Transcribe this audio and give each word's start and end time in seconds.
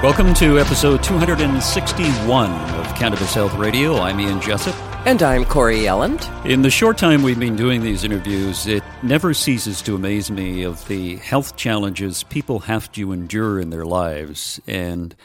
Welcome 0.00 0.32
to 0.34 0.60
episode 0.60 1.02
261 1.02 2.52
of 2.52 2.94
Cannabis 2.94 3.34
Health 3.34 3.52
Radio. 3.54 3.96
I'm 3.96 4.20
Ian 4.20 4.40
Jessup. 4.40 4.76
And 5.04 5.20
I'm 5.24 5.44
Corey 5.44 5.78
Yelland. 5.78 6.24
In 6.46 6.62
the 6.62 6.70
short 6.70 6.96
time 6.96 7.24
we've 7.24 7.40
been 7.40 7.56
doing 7.56 7.82
these 7.82 8.04
interviews, 8.04 8.68
it 8.68 8.84
never 9.02 9.34
ceases 9.34 9.82
to 9.82 9.96
amaze 9.96 10.30
me 10.30 10.62
of 10.62 10.86
the 10.86 11.16
health 11.16 11.56
challenges 11.56 12.22
people 12.22 12.60
have 12.60 12.92
to 12.92 13.10
endure 13.10 13.58
in 13.58 13.70
their 13.70 13.84
lives. 13.84 14.60
And 14.68 15.16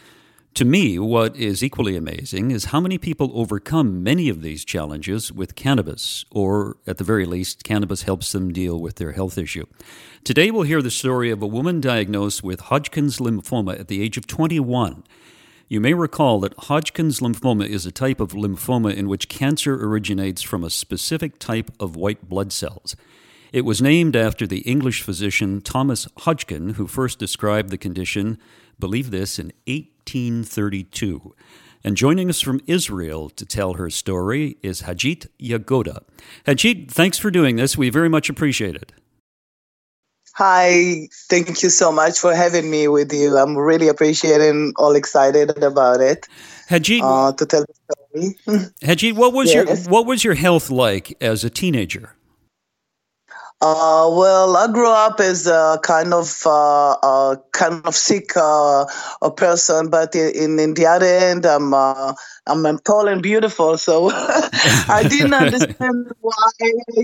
to 0.56 0.66
me, 0.66 0.98
what 0.98 1.36
is 1.36 1.64
equally 1.64 1.96
amazing 1.96 2.50
is 2.50 2.66
how 2.66 2.80
many 2.80 2.98
people 2.98 3.32
overcome 3.36 4.02
many 4.02 4.28
of 4.28 4.42
these 4.42 4.66
challenges 4.66 5.32
with 5.32 5.54
cannabis, 5.54 6.26
or 6.32 6.78
at 6.88 6.98
the 6.98 7.04
very 7.04 7.28
least, 7.28 7.64
cannabis 7.64 8.04
helps 8.04 8.32
them 8.32 8.52
deal 8.52 8.80
with 8.80 8.96
their 8.96 9.12
health 9.12 9.38
issue. 9.38 9.68
Today, 10.24 10.52
we'll 10.52 10.64
hear 10.64 10.82
the 10.82 10.90
story 10.90 11.32
of 11.32 11.42
a 11.42 11.48
woman 11.48 11.82
diagnosed 11.82 12.44
with 12.44 12.62
Hodgkin's 12.62 13.18
lymphoma 13.18 13.78
at 13.78 13.90
the 13.90 14.02
age 14.02 14.16
of 14.16 14.26
21. 14.26 15.04
You 15.68 15.82
may 15.82 15.94
recall 15.94 16.40
that 16.40 16.54
Hodgkin's 16.58 17.20
lymphoma 17.20 17.68
is 17.68 17.86
a 17.86 17.92
type 17.92 18.22
of 18.22 18.32
lymphoma 18.32 18.96
in 18.96 19.10
which 19.10 19.28
cancer 19.28 19.76
originates 19.86 20.42
from 20.42 20.64
a 20.64 20.70
specific 20.70 21.40
type 21.40 21.72
of 21.78 21.98
white 21.98 22.30
blood 22.30 22.54
cells. 22.54 22.96
It 23.52 23.66
was 23.66 23.82
named 23.82 24.16
after 24.16 24.48
the 24.48 24.60
English 24.60 25.02
physician 25.02 25.60
Thomas 25.60 26.08
Hodgkin, 26.20 26.76
who 26.76 26.88
first 26.88 27.20
described 27.20 27.70
the 27.70 27.78
condition, 27.78 28.38
believe 28.80 29.12
this, 29.12 29.38
in 29.38 29.48
1832. 29.68 31.36
And 31.84 31.98
joining 31.98 32.30
us 32.30 32.40
from 32.40 32.62
Israel 32.66 33.30
to 33.32 33.46
tell 33.46 33.74
her 33.74 33.90
story 33.90 34.56
is 34.64 34.84
Hagit 34.84 35.28
Yagoda. 35.38 36.04
Hagit, 36.48 36.90
thanks 36.90 37.18
for 37.18 37.30
doing 37.30 37.58
this. 37.58 37.78
We 37.78 37.90
very 37.90 38.08
much 38.08 38.30
appreciate 38.30 38.76
it. 38.76 38.94
Hi, 40.36 41.08
thank 41.30 41.62
you 41.62 41.70
so 41.70 41.92
much 41.92 42.18
for 42.18 42.34
having 42.34 42.72
me 42.72 42.88
with 42.88 43.14
you. 43.14 43.38
I'm 43.38 43.56
really 43.56 43.88
appreciating, 43.88 44.74
all 44.78 44.96
excited 44.96 45.62
about 45.62 46.02
it. 46.02 46.28
Hagit, 46.68 47.02
uh, 47.04 47.34
to 47.34 47.46
tell 47.46 47.66
the 47.66 47.74
story. 47.84 48.36
Hagit, 48.82 49.14
what 49.14 49.34
was 49.34 49.54
yes. 49.54 49.86
your 49.86 49.92
what 49.92 50.08
was 50.08 50.24
your 50.24 50.34
health 50.34 50.72
like 50.72 51.16
as 51.22 51.44
a 51.44 51.52
teenager? 51.52 52.16
Uh, 53.66 54.10
well, 54.12 54.58
I 54.58 54.68
grew 54.68 54.92
up 54.92 55.22
as 55.22 55.48
a 55.48 55.80
kind 55.84 56.14
of 56.14 56.38
uh, 56.46 57.38
kind 57.54 57.82
of 57.86 57.96
sick 57.96 58.36
uh, 58.36 58.84
a 59.22 59.32
person, 59.32 59.90
but 59.90 60.14
in, 60.16 60.60
in 60.60 60.74
the 60.74 60.86
other 60.86 61.06
end, 61.06 61.46
I'm 61.46 61.74
uh, 61.74 62.14
I'm 62.46 62.78
tall 62.80 63.08
and 63.08 63.24
beautiful, 63.24 63.78
so 63.78 64.10
I 64.14 65.06
didn't 65.10 65.34
understand 65.34 66.12
why 66.20 66.52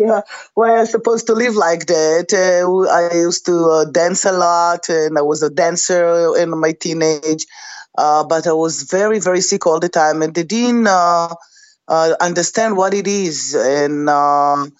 uh, 0.05 0.21
why 0.55 0.79
I'm 0.79 0.85
supposed 0.85 1.27
to 1.27 1.33
live 1.33 1.55
like 1.55 1.85
that. 1.85 2.33
I 2.33 3.15
used 3.15 3.45
to 3.45 3.85
dance 3.93 4.25
a 4.25 4.33
lot, 4.33 4.89
and 4.89 5.17
I 5.17 5.21
was 5.21 5.41
a 5.41 5.49
dancer 5.49 6.35
in 6.35 6.49
my 6.59 6.73
teenage, 6.73 7.45
but 7.95 8.47
I 8.47 8.51
was 8.51 8.83
very 8.83 9.19
very 9.19 9.39
sick 9.39 9.65
all 9.65 9.79
the 9.79 9.87
time, 9.87 10.21
and 10.21 10.35
they 10.35 10.43
didn't 10.43 10.89
understand 11.87 12.75
what 12.75 12.93
it 12.93 13.07
is, 13.07 13.55
and. 13.55 14.09
Um, 14.09 14.73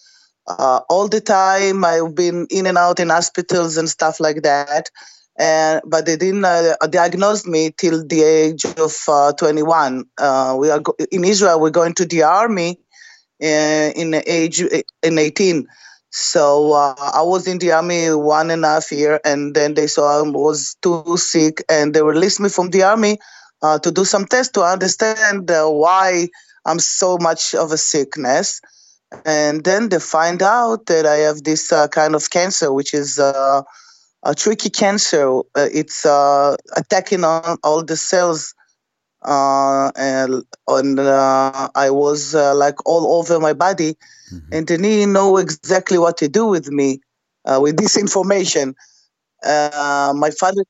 uh, 0.50 0.82
all 0.90 1.08
the 1.08 1.22
time. 1.22 1.86
I've 1.86 2.16
been 2.16 2.48
in 2.50 2.66
and 2.66 2.78
out 2.78 3.00
in 3.00 3.10
hospitals 3.10 3.78
and 3.78 3.88
stuff 3.90 4.20
like 4.20 4.42
that. 4.44 4.90
And, 5.38 5.82
but 5.86 6.06
they 6.06 6.18
didn't 6.18 6.44
uh, 6.44 6.76
diagnose 6.90 7.46
me 7.46 7.72
till 7.78 8.06
the 8.06 8.24
age 8.24 8.66
of 8.66 8.98
uh, 9.08 9.32
21. 9.34 10.06
Uh, 10.18 10.58
we 10.60 10.70
are 10.70 10.80
go- 10.80 10.96
in 11.12 11.24
Israel. 11.24 11.62
We're 11.62 11.70
going 11.70 11.94
to 11.96 12.06
the 12.06 12.24
army 12.24 12.80
uh, 13.42 13.46
in 13.96 14.14
age 14.28 14.62
in 14.62 15.18
18. 15.18 15.68
So 16.12 16.74
uh, 16.74 16.96
I 16.98 17.22
was 17.22 17.48
in 17.48 17.60
the 17.60 17.72
army 17.72 18.14
one 18.14 18.50
and 18.50 18.66
a 18.66 18.68
half 18.68 18.92
year, 18.92 19.22
and 19.24 19.56
then 19.56 19.76
they 19.76 19.88
saw 19.88 20.20
I 20.20 20.30
was 20.30 20.76
too 20.82 21.18
sick, 21.18 21.64
and 21.70 21.94
they 21.94 22.02
released 22.02 22.40
me 22.40 22.50
from 22.50 22.72
the 22.72 22.84
army 22.84 23.20
to 23.62 23.92
do 23.92 24.06
some 24.06 24.26
tests 24.26 24.54
to 24.54 24.64
understand 24.64 25.50
why 25.50 26.28
I'm 26.66 26.80
so 26.80 27.18
much 27.20 27.54
of 27.54 27.72
a 27.72 27.78
sickness 27.78 28.60
and 29.26 29.64
then 29.64 29.90
they 29.90 30.00
find 30.00 30.42
out 30.42 30.86
that 30.86 31.06
I 31.06 31.18
have 31.18 31.44
this 31.44 31.72
uh, 31.72 31.88
kind 31.88 32.16
of 32.16 32.30
cancer, 32.30 32.72
which 32.72 32.94
is 32.94 33.20
uh, 33.20 33.64
a 34.24 34.36
tricky 34.36 34.70
cancer. 34.70 35.40
Uh, 35.56 35.70
it's 35.74 36.06
uh, 36.06 36.56
attacking 36.76 37.24
on 37.24 37.58
all 37.64 37.84
the 37.84 37.98
cells, 37.98 38.54
uh, 39.24 39.92
and, 39.96 40.44
and 40.68 41.00
uh, 41.00 41.70
I 41.76 41.90
was 41.90 42.34
like 42.34 42.86
all 42.86 43.20
over 43.20 43.40
my 43.40 43.54
body, 43.54 43.98
mm-hmm. 44.32 44.54
and 44.54 44.68
they 44.68 44.78
didn't 44.78 45.14
know 45.14 45.38
exactly 45.38 45.98
what 45.98 46.18
to 46.18 46.28
do 46.28 46.46
with 46.46 46.70
me 46.70 47.02
with 47.46 47.78
this 47.78 47.98
information. 48.06 48.76
my 49.44 50.32
father. 50.40 50.64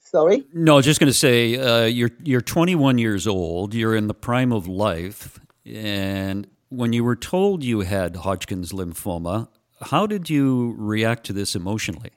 Sorry. 0.00 0.44
No, 0.52 0.72
I 0.72 0.76
was 0.76 0.84
just 0.84 0.98
going 0.98 1.06
to 1.06 1.16
say 1.16 1.88
you're 1.88 2.10
you're 2.24 2.40
21 2.40 2.98
years 2.98 3.28
old. 3.28 3.74
You're 3.74 3.94
in 3.94 4.08
the 4.08 4.14
prime 4.14 4.52
of 4.52 4.66
life, 4.66 5.38
and 5.64 6.48
when 6.70 6.92
you 6.92 7.04
were 7.04 7.16
told 7.16 7.62
you 7.62 7.80
had 7.80 8.16
Hodgkin's 8.16 8.72
lymphoma, 8.72 9.48
how 9.82 10.06
did 10.06 10.30
you 10.30 10.74
react 10.78 11.26
to 11.26 11.32
this 11.32 11.54
emotionally? 11.54 12.12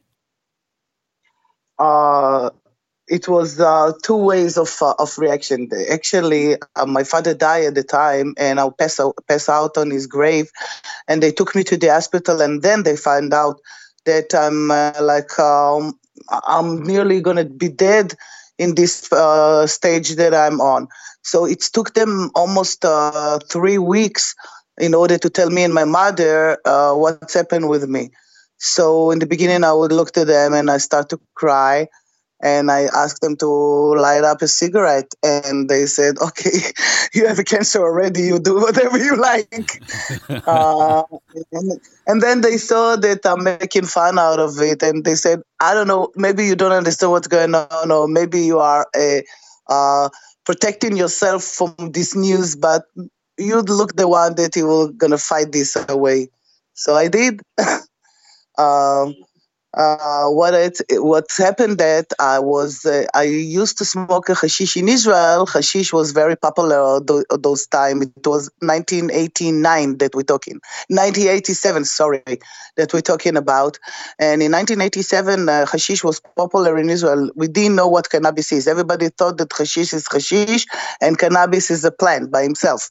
Uh, 1.80 2.52
it 3.08 3.28
was 3.28 3.60
uh, 3.60 3.92
two 4.04 4.16
ways 4.16 4.58
of 4.58 4.78
uh, 4.82 4.94
of 5.00 5.18
reaction. 5.18 5.70
Actually, 5.92 6.56
uh, 6.76 6.86
my 6.86 7.04
father 7.04 7.34
died 7.34 7.66
at 7.66 7.76
the 7.76 7.84
time, 7.84 8.36
and 8.38 8.60
I 8.60 8.70
pass 8.70 9.00
out, 9.00 9.16
pass 9.28 9.50
out 9.50 9.78
on 9.78 9.90
his 9.90 10.08
grave, 10.08 10.52
and 11.08 11.22
they 11.22 11.32
took 11.32 11.56
me 11.56 11.64
to 11.66 11.76
the 11.76 11.88
hospital, 11.88 12.42
and 12.42 12.62
then 12.62 12.84
they 12.84 12.96
found 12.96 13.34
out 13.34 13.60
that 14.06 14.34
I'm 14.36 14.72
uh, 14.72 14.94
like 15.02 15.38
um, 15.40 16.00
I'm 16.30 16.84
nearly 16.84 17.22
gonna 17.22 17.46
be 17.46 17.70
dead 17.70 18.14
in 18.58 18.76
this 18.76 19.12
uh, 19.12 19.68
stage 19.68 20.16
that 20.16 20.34
I'm 20.34 20.62
on. 20.62 20.88
So 21.24 21.46
it 21.46 21.62
took 21.62 21.94
them 21.94 22.32
almost 22.36 22.86
uh, 22.86 23.40
three 23.50 23.78
weeks 23.78 24.36
in 24.78 24.94
order 24.94 25.18
to 25.18 25.30
tell 25.30 25.50
me 25.50 25.64
and 25.64 25.74
my 25.74 25.86
mother 25.86 26.58
uh, 26.66 26.94
what's 26.94 27.34
happened 27.34 27.70
with 27.70 27.88
me. 27.88 28.12
So 28.58 29.12
in 29.12 29.20
the 29.20 29.26
beginning, 29.26 29.64
I 29.64 29.74
would 29.74 29.92
look 29.92 30.12
to 30.14 30.26
them 30.26 30.54
and 30.54 30.72
I 30.72 30.78
start 30.78 31.10
to 31.10 31.20
cry. 31.36 31.88
And 32.44 32.70
I 32.70 32.90
asked 32.94 33.22
them 33.22 33.38
to 33.38 33.48
light 33.48 34.24
up 34.24 34.42
a 34.42 34.48
cigarette, 34.48 35.14
and 35.24 35.70
they 35.70 35.86
said, 35.86 36.18
"Okay, 36.20 36.60
you 37.14 37.26
have 37.26 37.40
a 37.40 37.44
cancer 37.44 37.80
already. 37.82 38.24
You 38.24 38.40
do 38.40 38.56
whatever 38.66 38.98
you 38.98 39.16
like." 39.16 39.82
uh, 40.48 41.04
and, 41.52 41.80
and 42.06 42.22
then 42.22 42.42
they 42.42 42.58
saw 42.58 42.98
that 42.98 43.26
I'm 43.26 43.44
making 43.44 43.86
fun 43.86 44.20
out 44.20 44.40
of 44.40 44.60
it, 44.62 44.84
and 44.84 45.06
they 45.06 45.16
said, 45.16 45.42
"I 45.62 45.74
don't 45.74 45.88
know. 45.88 46.12
Maybe 46.16 46.46
you 46.46 46.56
don't 46.56 46.74
understand 46.74 47.14
what's 47.14 47.28
going 47.28 47.56
on, 47.56 47.92
or 47.92 48.08
maybe 48.08 48.42
you 48.42 48.60
are 48.60 48.88
a." 48.96 49.24
Uh, 49.70 50.10
protecting 50.46 50.98
yourself 50.98 51.42
from 51.42 51.74
this 51.94 52.16
news, 52.16 52.56
but 52.56 52.84
you'd 53.38 53.70
look 53.70 53.96
the 53.96 54.08
one 54.08 54.36
that 54.36 54.56
you 54.58 54.68
were 54.68 54.92
gonna 54.92 55.18
fight 55.18 55.52
this 55.52 55.78
away. 55.88 56.28
So 56.74 56.96
I 56.96 57.08
did. 57.08 57.42
um, 58.58 59.16
uh, 59.76 60.28
what 60.28 60.54
it 60.54 60.80
what 61.02 61.26
happened 61.36 61.80
that 61.80 62.14
I 62.20 62.40
was 62.40 62.86
uh, 62.86 63.06
I 63.14 63.24
used 63.24 63.78
to 63.80 63.86
smoke 63.86 64.30
a 64.30 64.36
hashish 64.36 64.78
in 64.78 64.88
Israel. 64.88 65.48
Hashish 65.48 65.92
was 65.92 66.12
very 66.12 66.36
popular 66.36 67.04
th- 67.04 67.26
those 67.40 67.66
time. 67.68 68.04
It 68.04 68.28
was 68.28 68.52
1989 68.60 69.98
that 69.98 70.14
we're 70.14 70.22
talking. 70.22 70.60
1987, 70.90 71.86
sorry, 71.86 72.22
that 72.78 72.94
we're 72.94 73.02
talking 73.02 73.36
about. 73.36 73.80
And 74.20 74.44
in 74.44 74.52
1987, 74.52 75.50
uh, 75.50 75.66
hashish 75.66 76.04
was 76.04 76.20
popular 76.36 76.78
in 76.78 76.90
Israel. 76.90 77.32
We 77.36 77.48
didn't 77.48 77.76
know 77.76 77.88
what 77.88 78.12
cannabis 78.12 78.52
is. 78.52 78.68
Everybody 78.68 79.10
thought 79.10 79.38
that 79.40 79.52
hashish 79.52 79.94
is 79.94 80.08
hashish 80.08 80.68
and 81.02 81.18
cannabis 81.18 81.72
is 81.72 81.84
a 81.84 81.92
plant 81.92 82.32
by 82.32 82.44
himself. 82.44 82.90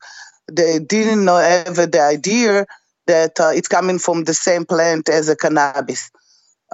They 0.51 0.81
didn't 0.81 1.25
know 1.25 1.37
ever 1.37 1.87
the 1.87 2.01
idea 2.01 2.67
that 3.07 3.39
uh, 3.39 3.53
it's 3.55 3.69
coming 3.69 3.99
from 3.99 4.25
the 4.25 4.35
same 4.35 4.65
plant 4.65 5.09
as 5.09 5.29
a 5.29 5.37
cannabis. 5.37 6.11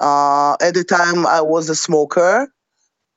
Uh, 0.00 0.56
at 0.60 0.74
the 0.74 0.84
time, 0.84 1.26
I 1.26 1.40
was 1.40 1.68
a 1.68 1.74
smoker. 1.74 2.46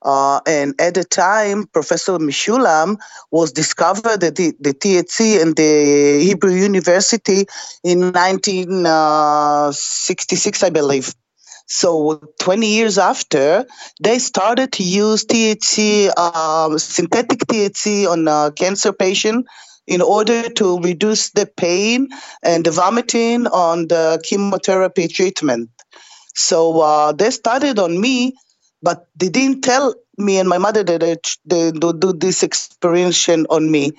Uh, 0.04 0.40
and 0.46 0.74
at 0.80 0.94
the 0.94 1.04
time, 1.04 1.68
Professor 1.68 2.18
Mechoulam 2.18 2.98
was 3.30 3.52
discovered 3.52 4.20
that 4.20 4.34
the, 4.34 4.52
the 4.58 4.74
THC 4.74 5.40
in 5.40 5.54
the 5.54 6.24
Hebrew 6.24 6.50
University 6.52 7.46
in 7.84 8.10
1966, 8.12 10.64
I 10.64 10.70
believe. 10.70 11.14
So 11.68 12.20
20 12.40 12.66
years 12.66 12.98
after, 12.98 13.64
they 14.02 14.18
started 14.18 14.72
to 14.72 14.82
use 14.82 15.24
THC, 15.24 16.10
um, 16.18 16.76
synthetic 16.78 17.38
THC 17.40 18.08
on 18.08 18.26
a 18.26 18.50
cancer 18.52 18.92
patient 18.92 19.46
in 19.86 20.02
order 20.02 20.50
to 20.50 20.80
reduce 20.80 21.30
the 21.30 21.46
pain 21.46 22.08
and 22.42 22.64
the 22.64 22.72
vomiting 22.72 23.46
on 23.46 23.86
the 23.88 24.20
chemotherapy 24.24 25.08
treatment. 25.08 25.70
So 26.34 26.80
uh, 26.80 27.12
they 27.12 27.30
started 27.30 27.78
on 27.78 28.00
me, 28.00 28.34
but 28.82 29.08
they 29.16 29.28
didn't 29.28 29.62
tell 29.62 29.94
me 30.18 30.38
and 30.38 30.48
my 30.48 30.58
mother 30.58 30.82
that 30.82 31.36
they, 31.44 31.70
do 31.72 32.12
this 32.12 32.42
experimentation 32.42 33.46
on 33.50 33.70
me. 33.70 33.92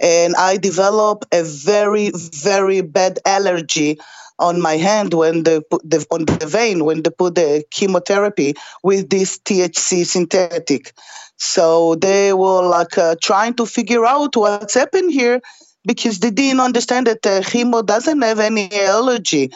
And 0.00 0.34
I 0.36 0.56
developed 0.56 1.26
a 1.32 1.42
very, 1.42 2.10
very 2.14 2.80
bad 2.80 3.18
allergy 3.24 3.98
on 4.38 4.60
my 4.60 4.76
hand 4.76 5.14
when 5.14 5.44
they 5.44 5.60
put 5.60 5.88
the, 5.88 6.04
on 6.10 6.24
the 6.24 6.46
vein 6.46 6.84
when 6.84 7.02
they 7.02 7.10
put 7.10 7.36
the 7.36 7.64
chemotherapy 7.70 8.54
with 8.82 9.08
this 9.08 9.38
THC 9.38 10.04
synthetic. 10.04 10.92
So 11.36 11.94
they 11.94 12.32
were 12.32 12.62
like 12.62 12.98
uh, 12.98 13.16
trying 13.22 13.54
to 13.54 13.66
figure 13.66 14.04
out 14.04 14.36
what's 14.36 14.74
happened 14.74 15.12
here 15.12 15.40
because 15.86 16.18
they 16.18 16.30
didn't 16.30 16.60
understand 16.60 17.06
that 17.06 17.24
uh, 17.26 17.42
chemo 17.42 17.84
doesn't 17.84 18.22
have 18.22 18.40
any 18.40 18.68
allergy. 18.72 19.52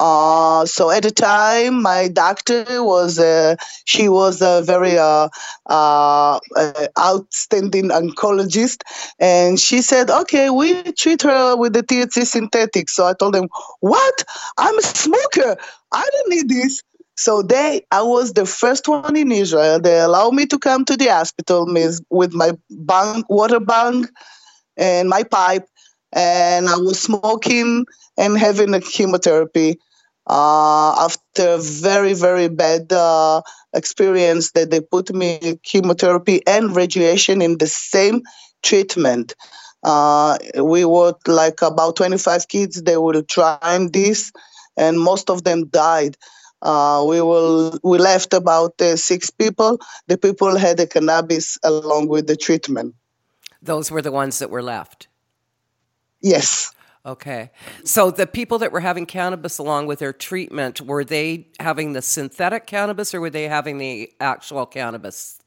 Uh, 0.00 0.64
so 0.64 0.90
at 0.90 1.02
the 1.02 1.10
time, 1.10 1.82
my 1.82 2.08
doctor 2.08 2.64
was 2.82 3.18
uh, 3.18 3.54
she 3.84 4.08
was 4.08 4.40
a 4.40 4.62
very 4.64 4.96
uh, 4.96 5.28
uh, 5.66 6.40
outstanding 6.98 7.90
oncologist, 7.90 8.80
and 9.18 9.60
she 9.60 9.82
said, 9.82 10.08
"Okay, 10.08 10.48
we 10.48 10.90
treat 10.92 11.20
her 11.20 11.54
with 11.54 11.74
the 11.74 11.82
THC 11.82 12.24
synthetic." 12.24 12.88
So 12.88 13.04
I 13.06 13.12
told 13.12 13.34
them, 13.34 13.48
"What? 13.80 14.24
I'm 14.56 14.78
a 14.78 14.82
smoker. 14.82 15.58
I 15.92 16.08
don't 16.10 16.30
need 16.30 16.48
this." 16.48 16.82
So 17.16 17.42
they, 17.42 17.82
I 17.92 18.00
was 18.00 18.32
the 18.32 18.46
first 18.46 18.88
one 18.88 19.14
in 19.14 19.30
Israel. 19.30 19.78
They 19.78 20.00
allowed 20.00 20.32
me 20.32 20.46
to 20.46 20.58
come 20.58 20.86
to 20.86 20.96
the 20.96 21.08
hospital 21.08 21.66
with 22.08 22.32
my 22.32 22.52
water 23.28 23.60
bang 23.60 24.08
and 24.78 25.10
my 25.10 25.24
pipe, 25.24 25.68
and 26.14 26.70
I 26.70 26.76
was 26.78 26.98
smoking 26.98 27.84
and 28.16 28.38
having 28.38 28.72
a 28.72 28.80
chemotherapy 28.80 29.78
after 30.28 31.54
a 31.54 31.58
very, 31.58 32.14
very 32.14 32.48
bad 32.48 32.92
uh, 32.92 33.42
experience 33.74 34.52
that 34.52 34.70
they 34.70 34.80
put 34.80 35.12
me 35.14 35.58
chemotherapy 35.62 36.40
and 36.46 36.74
radiation 36.74 37.42
in 37.42 37.58
the 37.58 37.66
same 37.66 38.22
treatment. 38.62 39.34
Uh, 39.82 40.36
we 40.62 40.84
were 40.84 41.14
like 41.26 41.62
about 41.62 41.96
25 41.96 42.48
kids, 42.48 42.82
they 42.82 42.96
were 42.96 43.22
trying 43.22 43.90
this, 43.90 44.32
and 44.76 45.00
most 45.00 45.30
of 45.30 45.44
them 45.44 45.66
died. 45.68 46.16
Uh, 46.62 47.04
we 47.08 47.22
will 47.22 47.78
we 47.82 47.96
left 47.96 48.34
about 48.34 48.80
uh, 48.82 48.94
six 48.96 49.30
people. 49.30 49.80
The 50.08 50.18
people 50.18 50.58
had 50.58 50.76
the 50.76 50.86
cannabis 50.86 51.56
along 51.62 52.08
with 52.08 52.26
the 52.26 52.36
treatment. 52.36 52.94
Those 53.62 53.90
were 53.90 54.02
the 54.02 54.12
ones 54.12 54.40
that 54.40 54.50
were 54.50 54.62
left. 54.62 55.08
Yes. 56.20 56.74
Okay. 57.04 57.50
So 57.84 58.10
the 58.10 58.26
people 58.26 58.58
that 58.58 58.72
were 58.72 58.80
having 58.80 59.06
cannabis 59.06 59.58
along 59.58 59.86
with 59.86 60.00
their 60.00 60.12
treatment, 60.12 60.80
were 60.82 61.04
they 61.04 61.48
having 61.58 61.94
the 61.94 62.02
synthetic 62.02 62.66
cannabis 62.66 63.14
or 63.14 63.20
were 63.20 63.30
they 63.30 63.48
having 63.48 63.78
the 63.78 64.12
actual 64.20 64.66
cannabis? 64.66 65.38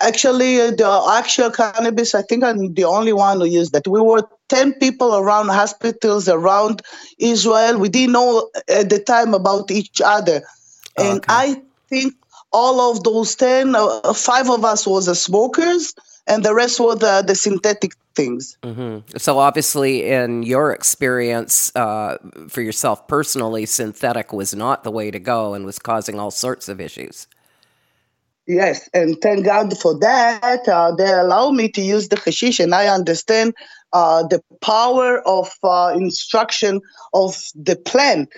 Actually, 0.00 0.60
uh, 0.60 0.70
the 0.70 1.14
actual 1.18 1.50
cannabis, 1.50 2.14
I 2.14 2.22
think 2.22 2.44
I'm 2.44 2.74
the 2.74 2.84
only 2.84 3.12
one 3.12 3.40
who 3.40 3.46
used 3.46 3.72
that. 3.72 3.86
We 3.86 4.00
were 4.00 4.22
10 4.48 4.74
people 4.74 5.16
around 5.16 5.48
hospitals 5.48 6.28
around 6.28 6.82
Israel. 7.18 7.78
We 7.78 7.88
didn't 7.88 8.12
know 8.12 8.50
at 8.68 8.88
the 8.90 8.98
time 8.98 9.34
about 9.34 9.70
each 9.70 10.00
other. 10.04 10.42
And 10.98 11.18
okay. 11.18 11.26
I 11.28 11.62
think 11.88 12.14
all 12.52 12.92
of 12.92 13.04
those 13.04 13.34
10, 13.36 13.74
uh, 13.74 14.12
five 14.14 14.48
of 14.48 14.64
us 14.64 14.86
was 14.86 15.20
smokers 15.20 15.94
and 16.26 16.44
the 16.44 16.54
rest 16.54 16.80
were 16.80 16.94
the, 16.94 17.22
the 17.26 17.34
synthetic 17.34 17.92
things. 18.14 18.56
Mm-hmm. 18.62 19.16
So, 19.16 19.38
obviously, 19.38 20.10
in 20.10 20.42
your 20.42 20.72
experience 20.72 21.74
uh, 21.76 22.18
for 22.48 22.62
yourself 22.62 23.06
personally, 23.06 23.66
synthetic 23.66 24.32
was 24.32 24.54
not 24.54 24.84
the 24.84 24.90
way 24.90 25.10
to 25.10 25.18
go 25.18 25.54
and 25.54 25.64
was 25.64 25.78
causing 25.78 26.18
all 26.18 26.30
sorts 26.30 26.68
of 26.68 26.80
issues. 26.80 27.28
Yes, 28.48 28.88
and 28.94 29.20
thank 29.20 29.44
God 29.44 29.76
for 29.76 29.98
that. 29.98 30.68
Uh, 30.68 30.94
they 30.94 31.12
allow 31.12 31.50
me 31.50 31.68
to 31.70 31.80
use 31.80 32.08
the 32.08 32.16
hashish, 32.16 32.60
and 32.60 32.74
I 32.74 32.86
understand 32.86 33.54
uh, 33.92 34.22
the 34.22 34.40
power 34.60 35.20
of 35.26 35.50
uh, 35.64 35.92
instruction 35.94 36.80
of 37.12 37.36
the 37.56 37.76
plant. 37.76 38.28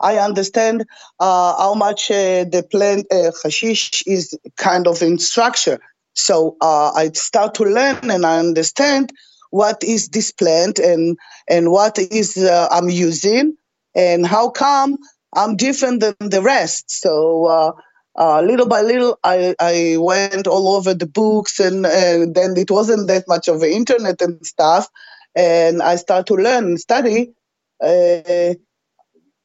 I 0.00 0.18
understand 0.18 0.86
uh, 1.18 1.56
how 1.56 1.74
much 1.74 2.10
uh, 2.10 2.44
the 2.44 2.66
plant 2.70 3.06
hashish 3.42 4.02
is 4.06 4.38
kind 4.56 4.86
of 4.86 5.02
in 5.02 5.18
structure. 5.18 5.80
So 6.18 6.56
I 6.60 7.10
start 7.14 7.54
to 7.54 7.64
learn 7.64 8.10
and 8.10 8.26
I 8.26 8.38
understand 8.38 9.12
what 9.50 9.82
is 9.82 10.08
this 10.08 10.32
plant 10.32 10.78
and 10.78 11.16
and 11.48 11.70
what 11.70 11.98
is 11.98 12.36
uh, 12.36 12.68
I'm 12.70 12.90
using 12.90 13.56
and 13.94 14.26
how 14.26 14.50
come 14.50 14.98
I'm 15.34 15.56
different 15.56 16.00
than 16.00 16.14
the 16.20 16.42
rest. 16.42 16.90
So 16.90 17.46
uh, 17.46 17.72
uh, 18.18 18.42
little 18.42 18.66
by 18.66 18.82
little, 18.82 19.18
I, 19.22 19.54
I 19.60 19.96
went 19.98 20.46
all 20.46 20.76
over 20.76 20.92
the 20.92 21.06
books 21.06 21.60
and, 21.60 21.86
and 21.86 22.34
then 22.34 22.54
it 22.56 22.70
wasn't 22.70 23.06
that 23.08 23.24
much 23.28 23.48
of 23.48 23.60
the 23.60 23.70
internet 23.70 24.20
and 24.20 24.44
stuff. 24.44 24.88
And 25.36 25.80
I 25.82 25.96
start 25.96 26.26
to 26.26 26.34
learn 26.34 26.78
study. 26.78 27.32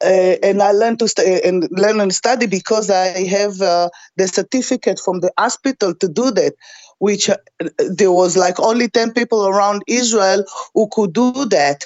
Uh, 0.03 0.07
uh, 0.07 0.35
and 0.43 0.61
I 0.61 0.71
learned 0.71 0.99
to 0.99 1.07
st- 1.07 1.43
and 1.43 1.67
learn 1.71 1.99
and 1.99 2.13
study 2.13 2.47
because 2.47 2.89
I 2.89 3.25
have 3.27 3.61
uh, 3.61 3.89
the 4.17 4.27
certificate 4.27 4.99
from 4.99 5.21
the 5.21 5.31
hospital 5.37 5.95
to 5.95 6.07
do 6.07 6.31
that 6.31 6.53
which 7.03 7.29
uh, 7.29 7.35
there 7.77 8.13
was 8.13 8.37
like 8.37 8.57
only 8.61 8.87
10 8.87 9.11
people 9.11 9.45
around 9.45 9.83
Israel 9.87 10.45
who 10.73 10.87
could 10.89 11.11
do 11.11 11.45
that. 11.45 11.85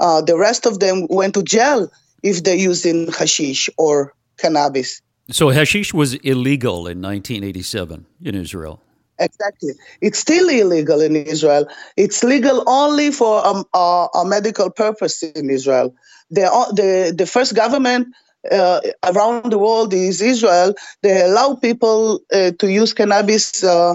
Uh, 0.00 0.20
the 0.20 0.36
rest 0.36 0.66
of 0.66 0.80
them 0.80 1.06
went 1.08 1.34
to 1.34 1.42
jail 1.44 1.88
if 2.24 2.42
they're 2.42 2.56
using 2.56 3.06
hashish 3.12 3.70
or 3.78 4.12
cannabis. 4.38 5.00
So 5.30 5.50
hashish 5.50 5.94
was 5.94 6.14
illegal 6.14 6.88
in 6.88 7.00
1987 7.00 8.06
in 8.22 8.34
Israel. 8.34 8.82
Exactly. 9.18 9.72
It's 10.00 10.18
still 10.18 10.48
illegal 10.48 11.00
in 11.00 11.16
Israel. 11.16 11.66
It's 11.96 12.22
legal 12.22 12.62
only 12.68 13.10
for 13.10 13.46
um, 13.46 13.64
a, 13.74 14.08
a, 14.14 14.24
medical 14.26 14.70
purpose 14.70 15.22
in 15.22 15.48
Israel. 15.48 15.94
The, 16.30 16.42
the, 16.74 17.14
the 17.16 17.26
first 17.26 17.54
government 17.54 18.08
uh, 18.50 18.80
around 19.04 19.50
the 19.50 19.58
world 19.58 19.94
is 19.94 20.20
Israel. 20.20 20.74
They 21.02 21.22
allow 21.22 21.54
people 21.54 22.20
uh, 22.32 22.52
to 22.58 22.70
use 22.70 22.92
cannabis 22.92 23.64
uh, 23.64 23.92
uh, 23.92 23.94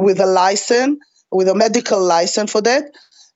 with 0.00 0.20
a 0.20 0.26
license, 0.26 0.98
with 1.30 1.48
a 1.48 1.54
medical 1.54 2.00
license 2.02 2.50
for 2.50 2.62
that. 2.62 2.84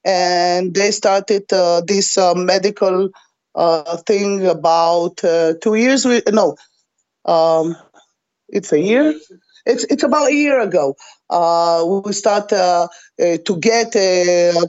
And 0.05 0.75
they 0.75 0.93
started 0.93 1.53
uh, 1.53 1.83
this 1.87 2.17
uh, 2.17 2.35
medical 2.35 3.11
uh, 3.55 3.97
thing 3.99 4.47
about 4.47 5.23
uh, 5.25 5.55
two 5.61 5.75
years. 5.75 6.07
no, 6.29 6.57
um, 7.25 7.77
it's 8.49 8.73
a 8.73 8.81
year. 8.81 9.15
It's 9.67 9.85
it's 9.85 10.03
about 10.03 10.29
a 10.29 10.35
year 10.35 10.61
ago. 10.61 10.97
Uh, 11.31 11.85
we 12.05 12.13
start 12.13 12.49
to 12.49 12.89
get 13.61 13.93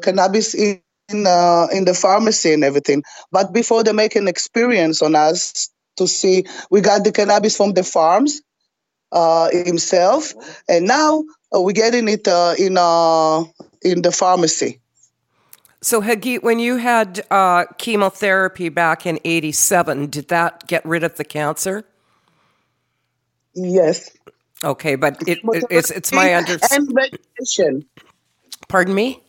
cannabis 0.01 0.53
in 0.53 0.81
in, 1.09 1.25
in 1.71 1.85
the 1.85 1.97
pharmacy 1.99 2.53
and 2.53 2.63
everything. 2.63 3.03
But 3.31 3.51
before 3.51 3.83
they 3.83 3.93
make 3.93 4.15
an 4.15 4.27
experience 4.27 5.01
on 5.01 5.15
us 5.15 5.69
to 5.97 6.07
see, 6.07 6.45
we 6.69 6.81
got 6.81 7.03
the 7.03 7.11
cannabis 7.11 7.57
from 7.57 7.73
the 7.73 7.83
farms 7.83 8.41
uh, 9.11 9.49
himself, 9.51 10.33
and 10.67 10.85
now 10.85 11.23
uh, 11.53 11.61
we're 11.61 11.73
getting 11.73 12.07
it 12.07 12.27
uh, 12.27 12.53
in 12.57 12.77
uh, 12.77 13.43
in 13.81 14.01
the 14.01 14.11
pharmacy. 14.11 14.79
So, 15.81 16.01
Hagit, 16.01 16.43
when 16.43 16.59
you 16.59 16.75
had 16.77 17.25
uh, 17.31 17.65
chemotherapy 17.77 18.69
back 18.69 19.05
in 19.05 19.19
'87, 19.23 20.07
did 20.07 20.27
that 20.27 20.67
get 20.67 20.85
rid 20.85 21.03
of 21.03 21.15
the 21.15 21.23
cancer? 21.23 21.85
Yes. 23.55 24.11
Okay, 24.63 24.95
but 24.95 25.27
it, 25.27 25.39
it's 25.69 25.91
it's 25.91 26.11
my 26.11 26.33
understanding. 26.33 26.95
And. 27.59 27.85
Pardon 28.67 28.93
me. 28.93 29.21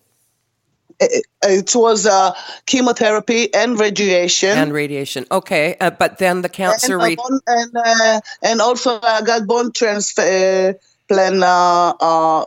It, 0.99 1.25
it 1.43 1.75
was 1.75 2.07
uh, 2.07 2.35
chemotherapy 2.67 3.53
and 3.55 3.79
radiation. 3.81 4.51
And 4.51 4.73
radiation. 4.73 5.25
Okay, 5.31 5.77
uh, 5.81 5.91
but 5.91 6.19
then 6.19 6.43
the 6.43 6.49
cancer. 6.49 6.99
And, 6.99 7.03
re- 7.03 7.17
bone, 7.17 7.41
and, 7.47 7.73
uh, 7.75 8.21
and 8.43 8.61
also 8.61 9.01
I 9.03 9.23
got 9.23 9.47
bone 9.47 9.73
transfer 9.73 10.75
plan 11.09 11.43
uh, 11.43 11.95
uh, 12.01 12.45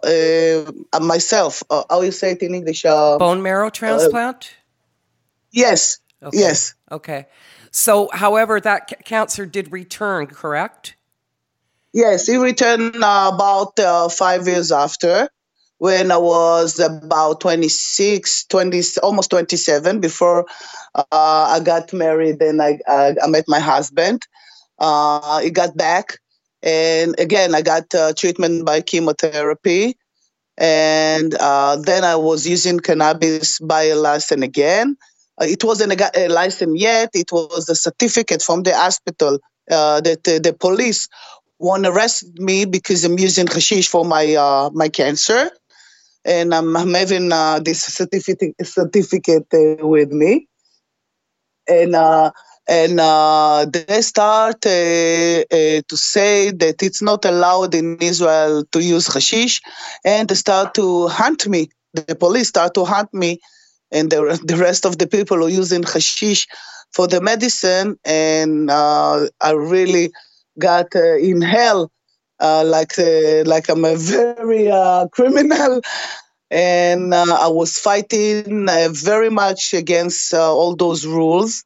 uh, 0.94 1.00
myself. 1.00 1.64
Uh, 1.70 1.84
how 1.90 2.02
you 2.02 2.12
say 2.12 2.32
it 2.32 2.42
in 2.42 2.54
English? 2.54 2.86
Uh, 2.86 3.18
Bone 3.18 3.42
marrow 3.42 3.70
transplant. 3.70 4.52
yes. 5.52 6.00
Okay. 6.22 6.38
Yes. 6.38 6.74
Okay. 6.90 7.26
So, 7.72 8.10
however, 8.14 8.62
that 8.62 8.90
c- 8.90 8.96
cancer 9.04 9.46
did 9.46 9.74
return, 9.74 10.28
correct? 10.28 10.96
Yes, 11.94 12.28
it 12.28 12.38
returned 12.38 13.04
uh, 13.04 13.32
about 13.34 14.12
five 14.12 14.48
years 14.48 14.72
after 14.72 15.30
when 15.78 16.12
I 16.12 16.18
was 16.18 16.80
about 16.80 17.42
26, 17.42 18.46
20, 18.46 18.82
almost 19.04 19.30
27 19.30 20.00
before 20.00 20.46
uh, 20.96 21.04
I 21.12 21.60
got 21.64 21.94
married 21.94 22.42
and 22.42 22.62
I, 22.62 22.80
I, 22.88 23.16
I 23.24 23.28
met 23.28 23.46
my 23.48 23.60
husband. 23.60 24.24
Uh, 24.80 25.40
he 25.40 25.52
got 25.52 25.78
back 25.78 26.18
and 26.64 27.20
again, 27.20 27.54
I 27.54 27.62
got 27.62 27.94
uh, 27.94 28.14
treatment 28.14 28.66
by 28.66 28.82
chemotherapy. 28.82 29.96
and 30.58 31.36
uh, 31.36 31.78
then 31.78 32.04
I 32.04 32.16
was 32.16 32.48
using 32.48 32.80
cannabis 32.80 33.60
by 33.60 33.84
a 33.84 33.96
license 33.96 34.44
again. 34.44 34.98
Uh, 35.42 35.46
it 35.46 35.64
wasn't 35.64 36.00
a, 36.00 36.12
a, 36.16 36.28
license 36.28 36.80
yet. 36.80 37.10
It 37.14 37.32
was 37.32 37.70
a 37.70 37.76
certificate 37.76 38.42
from 38.42 38.64
the 38.64 38.76
hospital 38.76 39.40
uh, 39.70 40.02
that 40.02 40.24
the 40.24 40.56
police 40.60 41.08
want 41.64 41.86
to 41.86 41.92
arrest 41.92 42.26
me 42.40 42.66
because 42.66 43.04
I'm 43.06 43.18
using 43.18 43.48
hashish 43.48 43.88
for 43.88 44.06
my 44.06 44.36
uh, 44.36 44.70
my 44.74 44.90
cancer, 44.90 45.50
and 46.26 46.54
I'm, 46.54 46.76
I'm 46.76 46.94
having 46.94 47.32
uh, 47.32 47.60
this 47.60 47.82
certificate 47.82 48.56
certificate 48.64 49.48
uh, 49.54 49.88
with 49.88 50.12
me, 50.12 50.48
and 51.68 51.96
and 52.68 53.00
uh, 53.00 53.66
they 53.72 54.02
start 54.02 54.66
uh, 54.66 54.70
uh, 54.70 55.82
to 55.88 55.98
say 55.98 56.52
that 56.52 56.82
it's 56.82 57.02
not 57.02 57.26
allowed 57.26 57.76
in 57.76 57.98
Israel 58.00 58.64
to 58.72 58.82
use 58.82 59.08
hashish, 59.14 59.62
and 60.06 60.30
they 60.30 60.36
start 60.36 60.74
to 60.76 61.08
hunt 61.08 61.48
me. 61.48 61.70
The 61.94 62.16
police 62.16 62.48
start 62.48 62.74
to 62.76 62.86
hunt 62.86 63.14
me, 63.14 63.40
and 63.92 64.10
the, 64.10 64.40
the 64.44 64.56
rest 64.56 64.86
of 64.86 64.98
the 64.98 65.08
people 65.08 65.44
are 65.44 65.50
using 65.50 65.84
hashish 65.84 66.48
for 66.92 67.08
the 67.08 67.20
medicine, 67.22 67.98
and 68.06 68.70
uh, 68.72 69.28
I 69.42 69.52
really 69.52 70.14
got 70.58 70.96
uh, 70.96 71.18
in 71.18 71.42
hell, 71.42 71.92
uh, 72.40 72.64
like 72.66 72.98
like 73.46 73.70
I'm 73.70 73.86
a 73.86 73.96
very 73.96 74.72
criminal. 75.12 75.82
And 76.52 77.16
I 77.16 77.48
was 77.48 77.80
fighting 77.80 78.68
very 78.92 79.30
much 79.30 79.74
against 79.74 80.34
all 80.34 80.76
those 80.76 81.06
rules. 81.06 81.64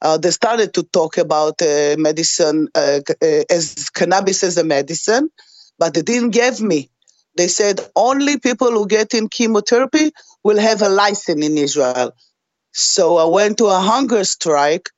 uh, 0.02 0.18
they 0.18 0.32
started 0.32 0.74
to 0.74 0.84
talk 0.84 1.18
about 1.18 1.62
uh, 1.62 1.96
medicine 1.98 2.68
uh, 2.76 3.00
uh, 3.22 3.44
as 3.50 3.90
cannabis 3.92 4.44
as 4.44 4.58
a 4.58 4.64
medicine 4.64 5.30
but 5.78 5.94
they 5.94 6.02
didn't 6.02 6.32
give 6.32 6.62
me 6.62 6.90
they 7.38 7.48
said 7.48 7.80
only 7.96 8.40
people 8.40 8.72
who 8.72 8.88
get 8.88 9.14
in 9.14 9.28
chemotherapy 9.30 10.12
will 10.44 10.60
have 10.60 10.82
a 10.82 10.90
license 10.90 11.46
in 11.46 11.58
israel 11.58 12.12
so 12.72 13.18
i 13.18 13.26
went 13.26 13.58
to 13.58 13.66
a 13.66 13.80
hunger 13.80 14.24
strike 14.24 14.90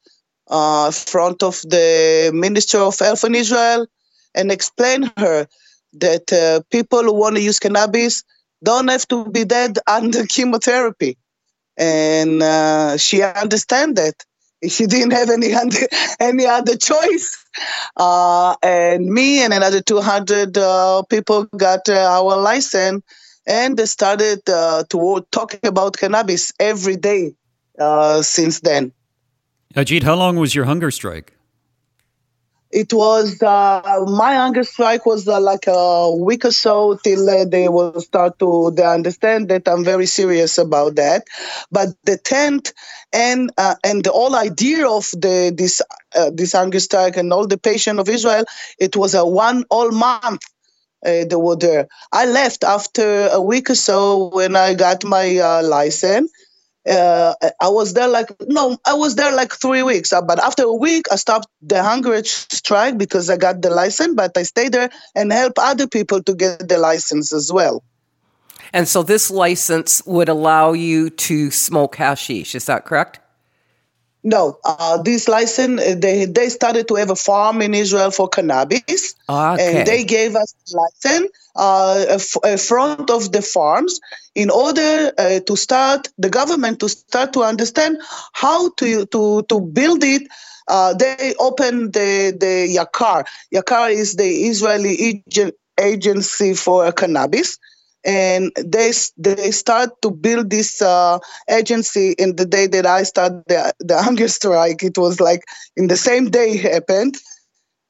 uh, 0.50 0.91
front 0.91 1.44
of 1.44 1.62
the 1.63 2.32
minister 2.34 2.79
of 2.79 2.98
health 3.00 3.24
in 3.24 3.36
israel 3.36 3.88
and 4.36 4.51
explained 4.51 5.12
her 5.17 5.48
that 5.94 6.32
uh, 6.32 6.62
people 6.72 7.03
who 7.03 7.13
want 7.13 7.36
to 7.36 7.41
use 7.41 7.60
cannabis 7.60 8.24
don't 8.63 8.88
have 8.88 9.08
to 9.08 9.25
be 9.29 9.46
dead 9.46 9.77
under 9.88 10.25
chemotherapy. 10.25 11.17
And 11.77 12.41
uh, 12.41 12.98
she 12.98 13.22
understand 13.22 13.98
that. 13.98 14.15
She 14.68 14.88
didn't 14.88 15.12
have 15.12 15.30
any 15.30 15.54
other, 15.54 15.88
any 16.20 16.46
other 16.46 16.76
choice. 16.78 17.46
Uh, 17.96 18.56
and 18.64 19.06
me 19.06 19.44
and 19.44 19.54
another 19.54 19.82
200 19.82 20.58
uh, 20.58 21.04
people 21.04 21.46
got 21.58 21.88
uh, 21.90 21.94
our 21.94 22.38
license 22.38 23.04
and 23.46 23.78
they 23.78 23.86
started 23.86 24.48
uh, 24.50 24.84
to 24.90 25.26
talk 25.32 25.58
about 25.64 25.98
cannabis 25.98 26.52
every 26.60 26.98
day 26.98 27.34
since 28.22 28.60
then. 28.62 28.92
Hagit, 29.76 30.04
how 30.04 30.16
long 30.16 30.38
was 30.38 30.56
your 30.56 30.66
hunger 30.66 30.92
strike? 30.92 31.38
it 32.72 32.92
was 32.92 33.42
uh, 33.42 34.04
my 34.08 34.36
hunger 34.36 34.64
strike 34.64 35.06
was 35.06 35.28
uh, 35.28 35.40
like 35.40 35.66
a 35.68 36.12
week 36.16 36.44
or 36.44 36.52
so 36.52 37.00
till 37.04 37.30
uh, 37.30 37.46
they 37.46 37.70
will 37.70 38.00
start 38.02 38.38
to 38.40 38.72
they 38.76 38.84
understand 38.84 39.48
that 39.50 39.68
I'm 39.68 39.86
very 39.86 40.06
serious 40.06 40.58
about 40.58 40.96
that. 40.96 41.24
But 41.72 41.90
the 42.04 42.18
tent 42.18 42.74
and 43.14 43.52
uh, 43.58 43.76
and 43.84 44.04
the 44.04 44.12
whole 44.12 44.36
idea 44.36 44.88
of 44.88 45.10
the 45.12 45.54
this 45.56 45.82
uh, 46.16 46.32
this 46.34 46.54
hunger 46.54 46.80
strike 46.80 47.18
and 47.18 47.32
all 47.34 47.48
the 47.48 47.58
patient 47.58 48.00
of 48.00 48.10
Israel, 48.10 48.46
it 48.80 48.96
was 48.96 49.14
a 49.14 49.26
one 49.26 49.64
all 49.70 49.92
month. 49.92 50.42
Uh, 51.06 51.26
they 51.30 51.36
were 51.36 51.56
there. 51.56 51.88
I 52.12 52.26
left 52.26 52.64
after 52.64 53.28
a 53.28 53.40
week 53.40 53.70
or 53.70 53.76
so 53.76 54.30
when 54.30 54.56
I 54.56 54.74
got 54.74 55.04
my 55.04 55.62
license 55.62 56.32
uh, 56.88 57.34
I 57.62 57.70
was 57.70 57.94
there 57.94 58.08
like 58.08 58.30
no, 58.48 58.78
I 58.86 58.94
was 58.94 59.16
there 59.16 59.36
like 59.36 59.54
three 59.54 59.84
weeks. 59.84 60.14
Uh, 60.14 60.22
but 60.22 60.40
after 60.40 60.64
a 60.64 60.74
week, 60.74 61.06
I 61.12 61.16
stopped 61.16 61.48
the 61.62 61.84
hunger 61.84 62.24
strike 62.24 62.98
because 62.98 63.30
I 63.30 63.38
got 63.38 63.62
the 63.62 63.70
license. 63.70 64.16
But 64.16 64.38
I 64.38 64.44
stayed 64.44 64.72
there 64.72 64.90
and 65.16 65.32
help 65.32 65.54
other 65.58 65.88
people 65.88 66.24
to 66.24 66.34
get 66.34 66.68
the 66.68 66.78
license 66.78 67.34
as 67.34 67.52
well. 67.52 67.84
And 68.74 68.88
so 68.88 69.04
this 69.04 69.32
license 69.32 70.06
would 70.06 70.30
allow 70.30 70.74
you 70.74 71.10
to 71.10 71.52
smoke 71.52 71.96
hashish. 71.96 72.56
Is 72.56 72.66
that 72.66 72.86
correct? 72.86 73.20
No, 74.24 74.60
uh, 74.66 75.02
this 75.02 75.28
license 75.30 75.80
uh, 75.80 75.96
they 75.98 76.26
they 76.26 76.50
started 76.50 76.88
to 76.90 76.96
have 76.96 77.10
a 77.10 77.16
farm 77.16 77.62
in 77.62 77.74
Israel 77.74 78.12
for 78.12 78.28
cannabis, 78.28 79.16
okay. 79.30 79.78
and 79.78 79.88
they 79.88 80.04
gave 80.04 80.36
us 80.36 80.54
a 80.54 80.76
license 80.76 81.32
uh, 81.56 82.20
a, 82.44 82.58
front 82.58 83.10
of 83.10 83.32
the 83.32 83.42
farms 83.42 84.00
in 84.36 84.50
order 84.50 85.14
uh, 85.18 85.40
to 85.42 85.56
start 85.56 86.10
the 86.18 86.30
government 86.30 86.80
to 86.80 86.90
start 86.90 87.32
to 87.34 87.44
understand 87.44 88.00
how 88.34 88.70
to 88.72 89.06
to 89.08 89.44
to 89.44 89.62
build 89.62 90.04
it. 90.04 90.24
Uh, 90.68 90.94
they 90.94 91.34
opened 91.40 91.94
the 91.94 92.36
the 92.38 92.76
Yakar. 92.76 93.26
Yakar 93.54 93.92
is 93.92 94.16
the 94.16 94.28
Israeli 94.28 95.24
agency 95.80 96.54
for 96.54 96.92
cannabis 96.92 97.58
and 98.08 98.54
they 98.56 98.94
they 99.18 99.52
start 99.52 100.02
to 100.02 100.10
build 100.10 100.50
this 100.50 100.82
uh, 100.82 101.20
agency 101.50 102.16
in 102.18 102.38
the 102.38 102.46
day 102.46 102.66
that 102.68 102.86
I 102.86 103.04
started 103.04 103.44
the, 103.48 103.74
the 103.80 104.02
hunger 104.02 104.30
strike. 104.30 104.82
It 104.82 104.98
was 104.98 105.20
like 105.20 105.44
in 105.76 105.88
the 105.88 105.98
same 105.98 106.32
day 106.32 106.56
happened, 106.56 107.18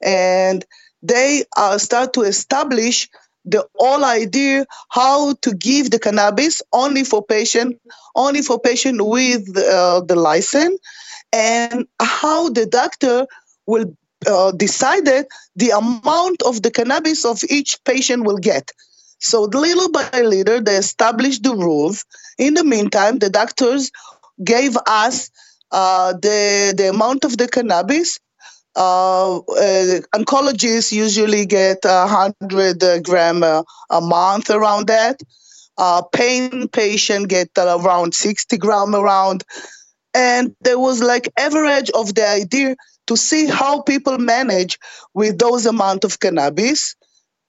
and 0.01 0.65
they 1.03 1.43
uh, 1.55 1.77
start 1.77 2.13
to 2.13 2.21
establish 2.23 3.07
the 3.45 3.65
whole 3.75 4.03
idea 4.03 4.65
how 4.89 5.33
to 5.35 5.53
give 5.53 5.91
the 5.91 5.99
cannabis 5.99 6.61
only 6.73 7.03
for 7.03 7.23
patient, 7.23 7.79
only 8.15 8.41
for 8.41 8.59
patient 8.59 9.05
with 9.05 9.55
uh, 9.55 10.01
the 10.01 10.15
license, 10.15 10.79
and 11.31 11.87
how 12.01 12.49
the 12.49 12.65
doctor 12.65 13.27
will 13.67 13.95
uh, 14.25 14.51
decided 14.51 15.27
the 15.55 15.69
amount 15.69 16.41
of 16.41 16.63
the 16.63 16.71
cannabis 16.71 17.23
of 17.23 17.39
each 17.49 17.77
patient 17.85 18.25
will 18.25 18.37
get. 18.37 18.71
So 19.19 19.43
little 19.43 19.91
by 19.91 20.21
little, 20.21 20.61
they 20.61 20.75
established 20.75 21.43
the 21.43 21.55
rules. 21.55 22.05
In 22.37 22.53
the 22.53 22.63
meantime, 22.63 23.17
the 23.19 23.29
doctors 23.29 23.91
gave 24.43 24.77
us 24.87 25.29
uh, 25.71 26.13
the 26.13 26.73
the 26.77 26.89
amount 26.89 27.25
of 27.25 27.37
the 27.37 27.47
cannabis. 27.47 28.19
Uh, 28.75 29.37
uh, 29.37 30.01
oncologists 30.13 30.91
usually 30.91 31.45
get 31.47 31.79
a 31.83 32.05
hundred 32.05 33.03
gram 33.03 33.41
a, 33.41 33.63
a, 33.89 33.99
month 34.01 34.51
around 34.51 34.87
that. 34.87 35.19
Uh, 35.79 36.03
pain 36.13 36.67
patient 36.67 37.27
get 37.27 37.49
around 37.57 38.13
sixty 38.13 38.57
gram 38.57 38.93
around, 38.93 39.43
and 40.13 40.55
there 40.61 40.77
was 40.77 41.01
like 41.01 41.31
average 41.39 41.89
of 41.89 42.13
the 42.13 42.27
idea 42.27 42.75
to 43.07 43.17
see 43.17 43.47
how 43.47 43.81
people 43.81 44.17
manage 44.19 44.77
with 45.13 45.39
those 45.39 45.65
amount 45.65 46.03
of 46.03 46.19
cannabis 46.19 46.95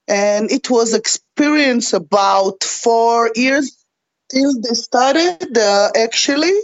and 0.08 0.50
it 0.50 0.70
was 0.70 0.94
experience 0.94 1.92
about 1.92 2.64
four 2.64 3.30
years 3.34 3.84
till 4.30 4.52
they 4.60 4.74
started 4.74 5.56
uh, 5.56 5.90
actually 5.96 6.54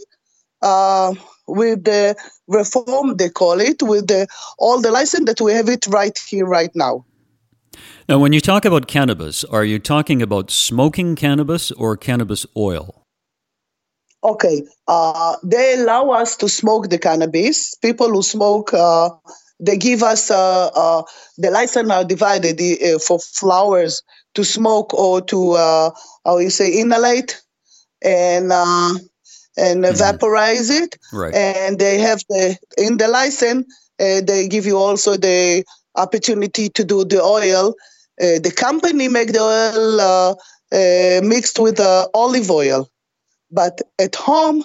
uh, 0.62 1.14
with 1.46 1.84
the 1.84 2.16
reform 2.48 3.16
they 3.16 3.28
call 3.28 3.60
it 3.60 3.82
with 3.82 4.06
the 4.06 4.26
all 4.58 4.80
the 4.80 4.90
license 4.90 5.26
that 5.26 5.40
we 5.40 5.52
have 5.52 5.68
it 5.68 5.86
right 5.86 6.18
here 6.26 6.46
right 6.46 6.74
now. 6.74 7.04
Now 8.08 8.18
when 8.18 8.32
you 8.32 8.40
talk 8.40 8.64
about 8.64 8.86
cannabis 8.86 9.44
are 9.44 9.64
you 9.64 9.78
talking 9.78 10.22
about 10.22 10.50
smoking 10.50 11.16
cannabis 11.16 11.70
or 11.72 11.96
cannabis 11.96 12.46
oil? 12.56 13.02
Okay 14.22 14.62
uh, 14.88 15.36
they 15.42 15.74
allow 15.74 16.10
us 16.10 16.36
to 16.36 16.48
smoke 16.48 16.88
the 16.88 16.98
cannabis. 16.98 17.74
People 17.74 18.08
who 18.08 18.22
smoke 18.22 18.72
uh, 18.72 19.10
they 19.60 19.76
give 19.76 20.02
us 20.02 20.30
uh, 20.30 20.66
uh, 20.74 21.02
the 21.38 21.50
license 21.50 21.90
are 21.90 22.04
divided 22.04 22.60
uh, 22.60 22.98
for 22.98 23.18
flowers 23.18 24.02
to 24.34 24.44
smoke 24.44 24.92
or 24.94 25.20
to 25.20 25.52
uh, 25.52 25.90
how 26.24 26.38
you 26.38 26.50
say 26.50 26.72
inhalate 26.72 27.40
and 28.02 28.52
uh, 28.52 28.94
and 29.56 29.84
mm-hmm. 29.84 29.96
vaporize 29.96 30.70
it. 30.70 30.96
Right. 31.12 31.34
And 31.34 31.78
they 31.78 31.98
have 31.98 32.22
the 32.28 32.56
in 32.76 32.96
the 32.96 33.08
license 33.08 33.66
uh, 34.00 34.20
they 34.22 34.48
give 34.48 34.66
you 34.66 34.76
also 34.76 35.16
the 35.16 35.64
opportunity 35.96 36.68
to 36.70 36.84
do 36.84 37.04
the 37.04 37.22
oil. 37.22 37.74
Uh, 38.20 38.38
the 38.42 38.52
company 38.54 39.08
make 39.08 39.32
the 39.32 39.40
oil 39.40 40.36
mixed 41.22 41.58
with 41.58 41.80
olive 42.14 42.50
oil, 42.50 42.88
but 43.50 43.80
at 44.00 44.16
home 44.16 44.64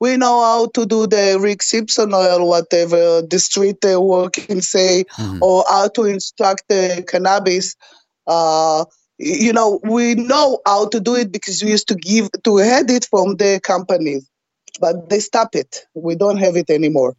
we 0.00 0.16
know 0.16 0.42
how 0.42 0.66
to 0.68 0.86
do 0.86 1.06
the 1.06 1.38
Rick 1.40 1.62
Simpson 1.62 2.12
oil, 2.14 2.48
whatever 2.48 3.22
the 3.22 3.38
street 3.38 3.84
uh, 3.84 4.00
working 4.00 4.62
say, 4.62 5.04
mm-hmm. 5.04 5.42
or 5.42 5.64
how 5.68 5.88
to 5.88 6.04
instruct 6.04 6.64
the 6.68 7.04
cannabis. 7.06 7.76
Uh, 8.26 8.86
you 9.18 9.52
know, 9.52 9.78
we 9.84 10.14
know 10.14 10.60
how 10.64 10.88
to 10.88 10.98
do 10.98 11.14
it 11.14 11.30
because 11.30 11.62
we 11.62 11.70
used 11.70 11.88
to 11.88 11.94
give 11.94 12.30
to 12.44 12.56
head 12.56 12.90
it 12.90 13.04
from 13.04 13.36
the 13.36 13.60
companies. 13.62 14.26
but 14.80 15.10
they 15.10 15.20
stop 15.20 15.54
it. 15.54 15.84
We 15.94 16.14
don't 16.14 16.38
have 16.38 16.56
it 16.56 16.70
anymore. 16.70 17.14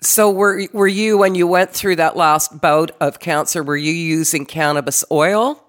So 0.00 0.30
were 0.30 0.66
were 0.72 0.88
you 0.88 1.18
when 1.18 1.34
you 1.34 1.46
went 1.46 1.70
through 1.70 1.96
that 1.96 2.16
last 2.16 2.60
bout 2.60 2.90
of 3.00 3.20
cancer? 3.20 3.62
Were 3.62 3.76
you 3.76 3.92
using 3.92 4.46
cannabis 4.46 5.04
oil, 5.12 5.62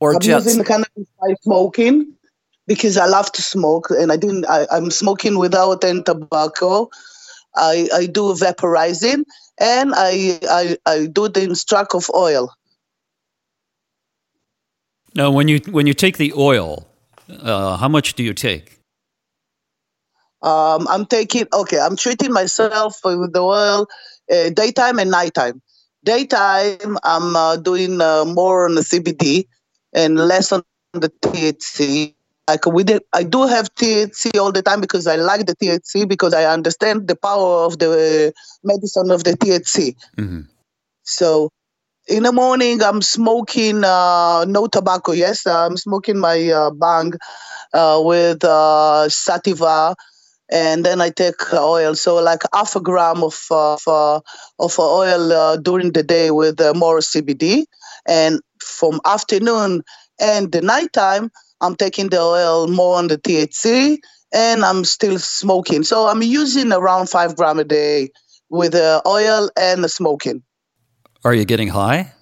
or 0.00 0.14
I'm 0.14 0.20
just 0.20 0.46
using 0.46 0.64
cannabis 0.64 1.06
by 1.20 1.34
smoking 1.42 2.14
because 2.68 2.98
I 2.98 3.06
love 3.06 3.32
to 3.32 3.42
smoke, 3.42 3.90
and 3.90 4.12
I 4.12 4.16
didn't. 4.16 4.44
I, 4.48 4.66
am 4.70 4.90
smoking 4.90 5.38
without 5.38 5.82
any 5.82 6.02
tobacco. 6.02 6.90
I 7.56 7.88
I 7.92 8.06
do 8.06 8.34
vaporizing, 8.34 9.24
and 9.58 9.92
I 9.96 10.38
I, 10.48 10.76
I 10.86 11.06
do 11.06 11.28
the 11.28 11.42
instruct 11.42 11.94
of 11.94 12.08
oil. 12.14 12.52
Now, 15.14 15.32
when 15.32 15.48
you 15.48 15.58
when 15.70 15.86
you 15.88 15.94
take 15.94 16.18
the 16.18 16.32
oil, 16.34 16.86
uh, 17.28 17.78
how 17.78 17.88
much 17.88 18.14
do 18.14 18.22
you 18.22 18.34
take? 18.34 18.78
Um, 20.42 20.86
I'm 20.88 21.06
taking 21.06 21.46
okay. 21.52 21.80
I'm 21.80 21.96
treating 21.96 22.32
myself 22.32 23.00
with 23.02 23.32
the 23.32 23.40
oil 23.40 23.88
uh, 24.30 24.50
daytime 24.50 24.98
and 24.98 25.10
nighttime. 25.10 25.62
Daytime, 26.04 26.96
I'm 27.02 27.34
uh, 27.34 27.56
doing 27.56 28.00
uh, 28.00 28.24
more 28.24 28.68
on 28.68 28.76
the 28.76 28.82
CBD 28.82 29.48
and 29.92 30.16
less 30.16 30.52
on 30.52 30.62
the 30.92 31.10
THC. 31.22 32.14
Like 32.48 32.64
we 32.64 32.82
did, 32.82 33.02
I 33.12 33.24
do 33.24 33.46
have 33.46 33.72
THC 33.74 34.38
all 34.40 34.52
the 34.52 34.62
time 34.62 34.80
because 34.80 35.06
I 35.06 35.16
like 35.16 35.44
the 35.44 35.54
THC 35.54 36.08
because 36.08 36.32
I 36.32 36.46
understand 36.46 37.06
the 37.06 37.14
power 37.14 37.66
of 37.66 37.78
the 37.78 38.32
medicine 38.64 39.10
of 39.10 39.24
the 39.24 39.32
THC. 39.32 39.94
Mm-hmm. 40.16 40.40
So 41.02 41.50
in 42.08 42.22
the 42.22 42.32
morning, 42.32 42.82
I'm 42.82 43.02
smoking 43.02 43.84
uh, 43.84 44.46
no 44.46 44.66
tobacco. 44.66 45.12
Yes, 45.12 45.46
I'm 45.46 45.76
smoking 45.76 46.18
my 46.18 46.48
uh, 46.48 46.70
bang 46.70 47.12
uh, 47.74 48.00
with 48.02 48.42
uh, 48.44 49.10
sativa 49.10 49.94
and 50.50 50.86
then 50.86 51.00
I 51.00 51.10
take 51.10 51.52
oil. 51.52 51.94
So 51.94 52.16
like 52.16 52.42
half 52.54 52.74
a 52.76 52.80
gram 52.80 53.22
of 53.22 53.38
of, 53.50 53.82
uh, 53.86 54.20
of 54.58 54.78
oil 54.78 55.32
uh, 55.32 55.56
during 55.56 55.92
the 55.92 56.02
day 56.02 56.30
with 56.30 56.60
uh, 56.60 56.72
more 56.74 57.00
CBD, 57.00 57.64
and 58.06 58.40
from 58.58 59.00
afternoon 59.04 59.82
and 60.18 60.50
the 60.50 60.62
nighttime, 60.62 61.30
I'm 61.60 61.76
taking 61.76 62.08
the 62.08 62.20
oil 62.20 62.68
more 62.68 62.98
on 62.98 63.08
the 63.08 63.18
THC, 63.18 63.98
and 64.32 64.64
I'm 64.64 64.84
still 64.84 65.18
smoking. 65.18 65.82
So 65.82 66.06
I'm 66.06 66.22
using 66.22 66.72
around 66.72 67.08
five 67.08 67.36
gram 67.36 67.58
a 67.58 67.64
day 67.64 68.10
with 68.50 68.72
the 68.72 69.02
oil 69.06 69.50
and 69.56 69.84
the 69.84 69.88
smoking. 69.88 70.42
Are 71.24 71.34
you 71.34 71.44
getting 71.44 71.68
high? 71.68 72.12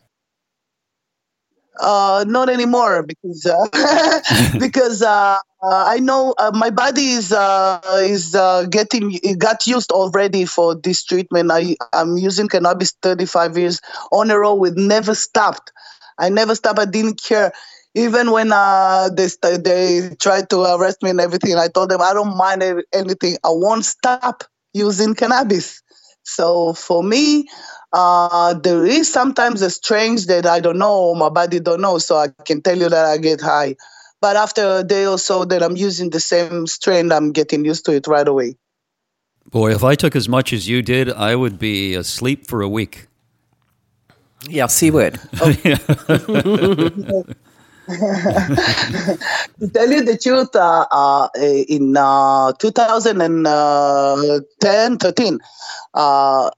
Uh, 1.79 2.25
not 2.27 2.49
anymore 2.49 3.03
because 3.03 3.45
uh, 3.45 4.53
because 4.59 5.03
uh, 5.03 5.39
uh, 5.63 5.85
I 5.87 5.99
know 5.99 6.35
uh, 6.39 6.51
my 6.55 6.71
body 6.71 7.13
is 7.13 7.33
uh, 7.33 7.81
is 8.03 8.35
uh, 8.35 8.65
getting 8.71 9.13
it 9.13 9.39
got 9.39 9.67
used 9.67 9.93
already 9.93 10.47
for 10.47 10.75
this 10.75 11.05
treatment. 11.05 11.51
I 11.51 11.77
I'm 11.93 12.17
using 12.17 12.49
cannabis 12.49 12.93
35 13.03 13.59
years 13.59 13.81
on 14.11 14.31
a 14.31 14.39
row 14.39 14.55
with 14.55 14.77
never 14.77 15.15
stopped. 15.15 15.73
I 16.19 16.31
never 16.31 16.55
stopped. 16.55 16.79
I 16.79 16.87
didn't 16.87 17.23
care. 17.23 17.53
Even 17.97 18.31
when 18.31 18.53
uh, 18.53 19.09
they 19.09 19.27
they 19.57 20.15
tried 20.21 20.51
to 20.51 20.61
arrest 20.77 21.03
me 21.03 21.09
and 21.11 21.21
everything, 21.21 21.57
I 21.57 21.69
told 21.69 21.89
them 21.89 22.03
I 22.03 22.13
don't 22.13 22.37
mind 22.37 22.63
anything. 22.93 23.39
I 23.43 23.49
won't 23.49 23.87
stop 23.87 24.45
using 24.75 25.15
cannabis. 25.15 25.83
So 26.23 26.75
for 26.75 27.03
me, 27.03 27.49
uh, 27.95 28.53
there 28.53 28.85
is 28.85 29.11
sometimes 29.11 29.63
a 29.63 29.71
strange 29.71 30.27
that 30.27 30.45
I 30.45 30.61
don't 30.61 30.77
know, 30.77 31.15
my 31.15 31.31
body 31.31 31.59
don't 31.59 31.81
know, 31.81 31.97
so 31.97 32.17
I 32.17 32.29
can 32.45 32.61
tell 32.61 32.77
you 32.77 32.91
that 32.91 33.07
I 33.07 33.17
get 33.17 33.41
high. 33.41 33.77
But 34.21 34.37
after 34.37 34.79
a 34.79 34.85
day 34.85 35.07
or 35.07 35.19
so 35.19 35.47
that 35.47 35.63
I'm 35.63 35.77
using 35.77 36.11
the 36.11 36.21
same 36.21 36.67
strain, 36.67 37.11
I'm 37.13 37.33
getting 37.33 37.65
used 37.65 37.87
to 37.87 37.93
it 37.93 38.07
right 38.07 38.29
away. 38.29 38.57
Boy, 39.51 39.73
if 39.73 39.83
I 39.83 39.95
took 39.95 40.15
as 40.15 40.29
much 40.29 40.53
as 40.53 40.69
you 40.69 40.83
did, 40.83 41.11
I 41.11 41.35
would 41.35 41.59
be 41.59 41.95
asleep 41.95 42.47
for 42.47 42.61
a 42.61 42.69
week. 42.69 43.07
Yeah, 44.47 44.69
he 44.69 44.91
would. 44.91 45.19
Oh. 47.09 47.25
to 47.87 49.71
tell 49.73 49.91
you 49.91 50.05
the 50.05 50.19
truth, 50.21 50.55
uh, 50.57 50.87
uh, 50.91 51.29
in 51.37 51.97
uh, 51.97 52.53
2010, 52.55 54.99
13, 54.99 55.39
uh, 55.95 56.51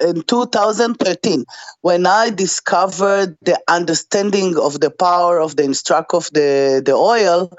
in 0.00 0.22
2013 0.22 1.44
when 1.80 2.06
I 2.06 2.30
discovered 2.30 3.36
the 3.42 3.60
understanding 3.68 4.56
of 4.58 4.78
the 4.80 4.90
power 4.90 5.40
of 5.40 5.56
the 5.56 5.64
instruct 5.64 6.14
of 6.14 6.30
the, 6.32 6.80
the 6.84 6.92
oil. 6.92 7.52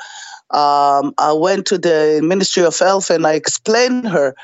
Um, 0.51 1.13
I 1.17 1.33
went 1.33 1.65
to 1.67 1.77
the 1.77 2.21
Ministry 2.23 2.63
of 2.63 2.77
Health 2.77 3.09
and 3.09 3.27
I 3.27 3.33
explained 3.33 4.07
her 4.07 4.35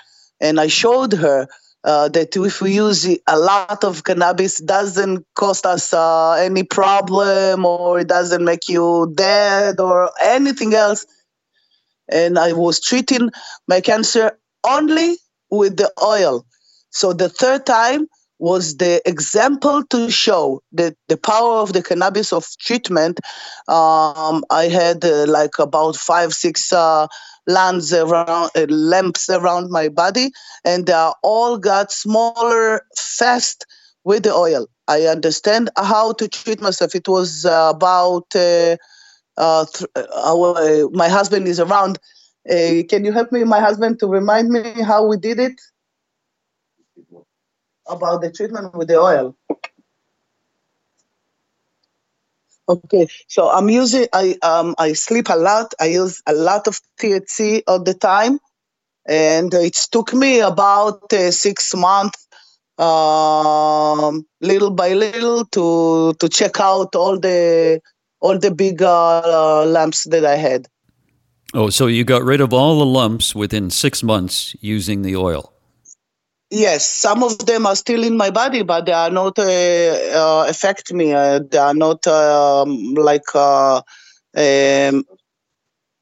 and 0.42 0.60
I 0.60 0.68
showed 0.68 1.14
her 1.14 1.48
uh, 1.84 2.10
that 2.10 2.36
if 2.36 2.62
we 2.62 2.74
use 2.74 3.06
a 3.28 3.40
lot 3.40 3.84
of 3.84 4.04
cannabis 4.04 4.60
doesn't 4.60 5.26
cost 5.36 5.66
us 5.66 5.94
uh, 5.94 6.34
any 6.34 6.64
problem 6.64 7.66
or 7.66 8.00
it 8.00 8.08
doesn't 8.08 8.44
make 8.44 8.68
you 8.68 9.12
dead 9.16 9.80
or 9.80 10.12
anything 10.22 10.74
else 10.74 11.06
and 12.12 12.38
i 12.38 12.52
was 12.52 12.80
treating 12.82 13.30
my 13.68 13.80
cancer 13.82 14.38
only 14.68 15.16
with 15.50 15.78
the 15.78 15.92
oil 16.04 16.46
so 16.90 17.14
the 17.14 17.30
third 17.30 17.66
time 17.66 18.08
was 18.40 18.78
the 18.78 19.02
example 19.06 19.84
to 19.90 20.10
show 20.10 20.62
the, 20.72 20.96
the 21.10 21.18
power 21.18 21.58
of 21.58 21.74
the 21.74 21.84
cannabis 21.84 22.32
of 22.32 22.48
treatment. 22.60 23.20
Um, 23.68 24.46
I 24.50 24.70
had 24.72 25.04
uh, 25.04 25.26
like 25.28 25.60
about 25.60 25.98
five, 25.98 26.34
six 26.34 26.72
lands 27.50 27.94
around, 27.94 28.52
uh, 28.56 28.66
lamps 28.70 29.30
around 29.30 29.70
my 29.72 29.90
body, 29.90 30.32
and 30.64 30.86
they 30.86 31.12
all 31.24 31.58
got 31.58 31.92
smaller 31.92 32.82
fast 32.96 33.66
with 34.04 34.24
the 34.24 34.34
oil. 34.34 34.68
I 34.88 35.04
understand 35.04 35.70
how 35.78 36.14
to 36.14 36.28
treat 36.28 36.62
myself. 36.62 36.96
It 36.96 37.08
was 37.08 37.46
about 37.46 38.36
uh, 38.36 38.78
uh, 39.38 39.66
th- 39.66 40.90
my 40.94 41.10
husband 41.10 41.48
is 41.48 41.60
around. 41.60 42.00
can 42.48 43.06
you 43.06 43.12
help 43.12 43.32
me, 43.32 43.44
my 43.44 43.60
husband, 43.60 44.00
to 44.00 44.08
remind 44.08 44.50
me 44.50 44.64
how 44.82 45.06
we 45.06 45.18
did 45.18 45.40
it? 45.40 45.60
about 47.90 48.22
the 48.22 48.32
treatment 48.32 48.74
with 48.76 48.88
the 48.88 49.00
oil. 49.00 49.36
Okay, 52.70 53.08
so 53.28 53.50
I'm 53.50 53.68
using 53.68 54.06
I 54.14 54.38
um 54.44 54.76
I 54.78 54.94
sleep 54.94 55.28
a 55.30 55.36
lot. 55.36 55.74
I 55.80 55.88
use 55.88 56.22
a 56.28 56.34
lot 56.34 56.68
of 56.68 56.80
THC 57.02 57.64
all 57.66 57.82
the 57.82 57.96
time, 57.96 58.40
and 59.08 59.52
it 59.56 59.74
took 59.92 60.14
me 60.14 60.40
about 60.40 61.12
uh, 61.12 61.32
six 61.32 61.74
months, 61.74 62.28
um, 62.78 64.24
little 64.40 64.70
by 64.70 64.94
little, 64.94 65.46
to 65.46 66.14
to 66.14 66.30
check 66.30 66.60
out 66.60 66.96
all 66.96 67.18
the 67.18 67.82
all 68.20 68.38
the 68.38 68.52
big 68.52 68.84
uh, 68.84 69.66
lumps 69.66 70.04
that 70.04 70.24
I 70.24 70.36
had. 70.36 70.68
Oh, 71.56 71.72
so 71.72 71.88
you 71.88 72.04
got 72.04 72.24
rid 72.24 72.40
of 72.40 72.54
all 72.54 72.78
the 72.78 72.86
lumps 72.86 73.34
within 73.34 73.72
six 73.72 74.04
months 74.04 74.56
using 74.62 75.02
the 75.02 75.16
oil? 75.16 75.52
Yes, 76.52 76.90
some 76.90 77.24
of 77.24 77.38
them 77.46 77.68
are 77.68 77.76
still 77.76 78.04
in 78.04 78.18
my 78.18 78.32
body, 78.32 78.64
but 78.64 78.86
they 78.88 78.92
are 78.92 79.12
not 79.12 79.38
uh, 79.38 79.44
uh, 79.44 80.46
affect 80.50 80.92
me. 80.92 81.14
Uh, 81.14 81.42
they 81.50 81.60
are 81.60 81.76
not 81.76 82.08
um, 82.08 82.96
like 82.96 83.36
uh, 83.36 83.78
um, 84.36 85.04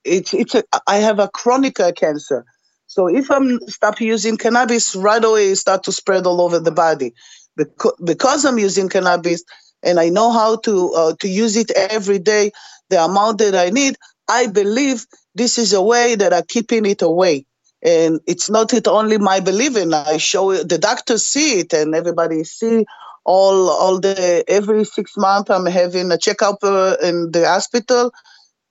it's 0.06 0.34
it's. 0.34 0.56
A, 0.56 0.64
I 0.88 0.98
have 0.98 1.20
a 1.20 1.28
chronic 1.28 1.82
uh, 1.82 1.92
cancer, 1.92 2.46
so 2.88 3.08
if 3.08 3.30
I'm 3.30 3.60
stop 3.68 4.00
using 4.00 4.38
cannabis, 4.38 4.96
right 4.96 5.24
away 5.24 5.50
it 5.50 5.58
start 5.58 5.84
to 5.84 5.92
spread 5.92 6.26
all 6.26 6.40
over 6.40 6.60
the 6.60 6.72
body. 6.72 7.14
Because, 7.58 7.96
because 8.06 8.46
I'm 8.46 8.60
using 8.60 8.88
cannabis 8.88 9.44
and 9.84 10.00
I 10.00 10.08
know 10.10 10.32
how 10.32 10.58
to 10.58 10.94
uh, 10.94 11.14
to 11.20 11.28
use 11.28 11.58
it 11.58 11.72
every 11.72 12.20
day, 12.20 12.52
the 12.90 13.04
amount 13.04 13.40
that 13.40 13.56
I 13.56 13.70
need, 13.70 13.98
I 14.30 14.48
believe 14.48 15.06
this 15.36 15.58
is 15.58 15.74
a 15.74 15.82
way 15.82 16.16
that 16.16 16.34
I'm 16.34 16.46
keeping 16.48 16.86
it 16.86 17.02
away 17.02 17.46
and 17.84 18.20
it's 18.26 18.50
not 18.50 18.74
it 18.74 18.88
only 18.88 19.18
my 19.18 19.40
believing. 19.40 19.94
I 19.94 20.18
show 20.18 20.52
it, 20.52 20.68
the 20.68 20.78
doctors 20.78 21.26
see 21.26 21.60
it 21.60 21.74
and 21.74 21.94
everybody 21.94 22.44
see 22.44 22.86
all 23.24 23.70
all 23.70 24.00
the 24.00 24.44
every 24.48 24.86
six 24.86 25.18
months 25.18 25.50
i'm 25.50 25.66
having 25.66 26.12
a 26.12 26.18
checkup 26.18 26.60
uh, 26.64 26.96
in 27.04 27.32
the 27.32 27.46
hospital. 27.48 28.12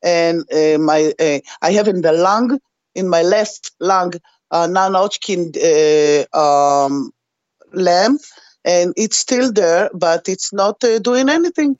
And 0.03 0.45
uh, 0.53 0.79
my 0.79 1.13
uh, 1.19 1.41
i 1.63 1.73
have 1.73 1.89
in 1.89 2.03
the 2.03 2.13
lung 2.13 2.59
in 2.95 3.09
my 3.09 3.23
left 3.23 3.73
lung 3.81 4.13
a 4.51 4.69
non-hodgkin 4.69 5.53
uh, 5.57 6.25
um, 6.39 7.11
lamp 7.73 8.21
and 8.65 8.95
it's 8.97 9.19
still 9.19 9.53
there 9.53 9.91
but 9.93 10.29
it's 10.29 10.53
not 10.53 10.83
uh, 10.85 10.99
doing 10.99 11.29
anything. 11.29 11.77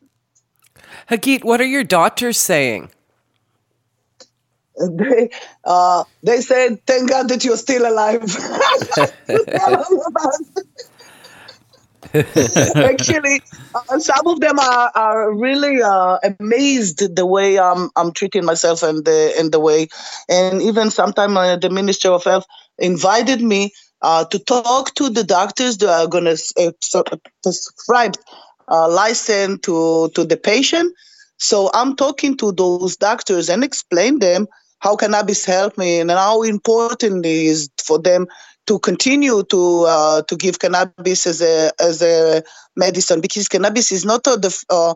Hagit, 1.11 1.45
what 1.45 1.61
are 1.61 1.65
your 1.65 1.85
doctors 1.85 2.39
saying? 2.39 2.91
they 4.91 5.31
uh, 5.65 6.05
they 6.23 6.41
said, 6.41 6.85
"Thank 6.87 7.09
God 7.09 7.29
that 7.29 7.45
you're 7.45 7.57
still 7.57 7.89
alive." 7.89 8.23
Actually, 12.85 13.43
uh, 13.75 13.99
some 13.99 14.27
of 14.27 14.41
them 14.41 14.59
are, 14.59 14.93
are 14.95 15.35
really 15.35 15.83
uh, 15.83 16.19
amazed 16.39 17.17
the 17.17 17.27
way 17.27 17.59
I'm 17.59 17.91
I'm 17.97 18.13
treating 18.13 18.45
myself 18.45 18.83
and 18.83 19.05
the 19.05 19.35
and 19.39 19.51
the 19.51 19.61
way, 19.61 19.89
and 20.29 20.61
even 20.61 20.91
sometimes 20.91 21.37
uh, 21.37 21.57
the 21.57 21.71
Minister 21.71 22.11
of 22.11 22.25
Health 22.25 22.45
invited 22.79 23.41
me 23.41 23.73
uh, 24.03 24.27
to 24.27 24.39
talk 24.39 24.95
to 24.97 25.09
the 25.09 25.25
doctors 25.25 25.79
that 25.79 25.89
are 25.89 26.07
going 26.07 26.25
to 26.25 26.39
uh, 26.95 27.03
prescribe 27.43 28.17
license 28.69 29.61
to 29.63 30.11
to 30.15 30.25
the 30.25 30.37
patient. 30.37 30.95
So 31.39 31.71
I'm 31.73 31.97
talking 31.97 32.37
to 32.39 32.53
those 32.53 32.97
doctors 32.97 33.49
and 33.49 33.63
explain 33.65 34.19
them 34.19 34.47
how 34.79 34.97
cannabis 34.97 35.45
help 35.45 35.79
me 35.79 36.01
and 36.01 36.11
how 36.11 36.43
important 36.43 37.25
it 37.25 37.31
is 37.31 37.71
for 37.83 37.99
them 37.99 38.27
to 38.67 38.79
continue 38.81 39.45
to 39.45 39.85
uh, 39.85 40.23
to 40.23 40.37
give 40.37 40.59
cannabis 40.59 41.27
as 41.27 41.41
a 41.41 41.71
as 41.81 42.03
a 42.03 42.43
medicine. 42.75 43.21
Because 43.21 43.49
cannabis 43.49 43.93
is 43.93 44.05
not 44.05 44.27
uh, 44.27 44.37
the 44.37 44.65
uh, 44.71 44.95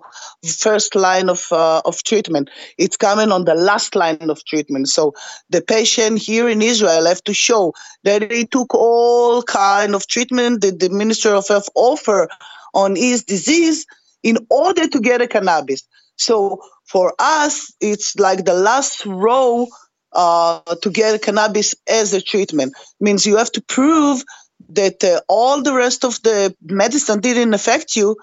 first 0.59 0.95
line 0.95 1.29
of 1.29 1.47
uh, 1.53 1.81
of 1.85 2.03
treatment. 2.03 2.51
It's 2.79 2.97
coming 2.97 3.31
on 3.31 3.45
the 3.45 3.55
last 3.55 3.95
line 3.95 4.29
of 4.29 4.45
treatment. 4.45 4.88
So 4.88 5.14
the 5.51 5.62
patient 5.62 6.19
here 6.19 6.49
in 6.49 6.62
israel 6.62 7.07
have 7.07 7.23
to 7.25 7.35
show 7.35 7.75
that 8.05 8.31
he 8.31 8.45
took 8.45 8.75
all 8.75 9.43
kind 9.43 9.95
of 9.95 10.07
treatment 10.07 10.62
that 10.62 10.81
the 10.81 10.90
minister 10.90 11.35
of 11.35 11.47
health 11.47 11.69
offer 11.75 12.29
on 12.75 12.97
his 12.97 13.25
disease 13.25 13.87
in 14.23 14.38
order 14.51 14.87
to 14.87 15.01
get 15.01 15.23
a 15.23 15.29
cannabis 15.29 15.87
so 16.20 16.61
for 16.87 17.14
us 17.18 17.72
it's 17.80 18.16
like 18.16 18.44
the 18.44 18.54
last 18.54 19.06
row 19.06 19.66
uh, 20.12 20.61
to 20.83 20.90
get 20.90 21.22
cannabis 21.22 21.74
as 21.88 22.12
a 22.12 22.20
treatment. 22.20 22.74
Means 23.00 23.26
you 23.26 23.37
have 23.37 23.52
to 23.52 23.62
prove 23.62 24.22
that 24.70 25.02
uh, 25.04 25.20
all 25.28 25.62
the 25.62 25.74
rest 25.74 26.04
of 26.04 26.20
the 26.22 26.54
medicine 26.62 27.20
didn't 27.20 27.54
affect 27.54 27.96
you. 27.96 28.16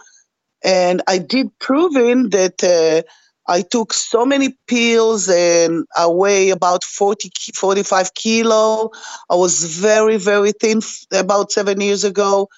And 0.63 1.01
I 1.07 1.17
did 1.17 1.57
proving 1.59 2.29
that 2.31 2.63
uh, 2.63 3.07
I 3.49 3.61
took 3.61 3.93
so 3.93 4.25
many 4.25 4.57
pills 4.67 5.29
and 5.29 5.85
I 5.95 6.07
weigh 6.07 6.49
about 6.49 6.83
40, 6.83 7.31
45 7.53 8.13
kilo. 8.13 8.91
I 9.29 9.35
was 9.35 9.63
very, 9.63 10.17
very 10.17 10.51
thin 10.51 10.81
about 11.13 11.51
seven 11.51 11.79
years 11.79 12.03
ago. 12.03 12.49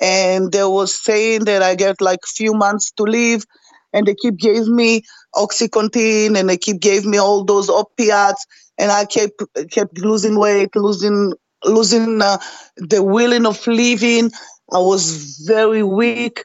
And 0.00 0.50
they 0.50 0.64
was 0.64 0.94
saying 0.94 1.44
that 1.44 1.62
I 1.62 1.74
get 1.74 2.00
like 2.00 2.20
few 2.24 2.54
months 2.54 2.90
to 2.92 3.02
live. 3.02 3.44
And 3.92 4.06
they 4.06 4.14
keep 4.14 4.36
gave 4.36 4.66
me 4.68 5.02
Oxycontin 5.34 6.38
and 6.38 6.48
they 6.48 6.56
keep 6.56 6.80
gave 6.80 7.04
me 7.04 7.18
all 7.18 7.44
those 7.44 7.68
opiates 7.68 8.46
and 8.80 8.90
I 8.90 9.04
kept 9.04 9.42
kept 9.70 9.98
losing 9.98 10.38
weight, 10.38 10.74
losing 10.74 11.34
losing 11.64 12.22
uh, 12.22 12.38
the 12.76 13.02
willing 13.02 13.46
of 13.46 13.64
living. 13.66 14.30
I 14.72 14.78
was 14.78 15.44
very 15.46 15.82
weak, 15.82 16.44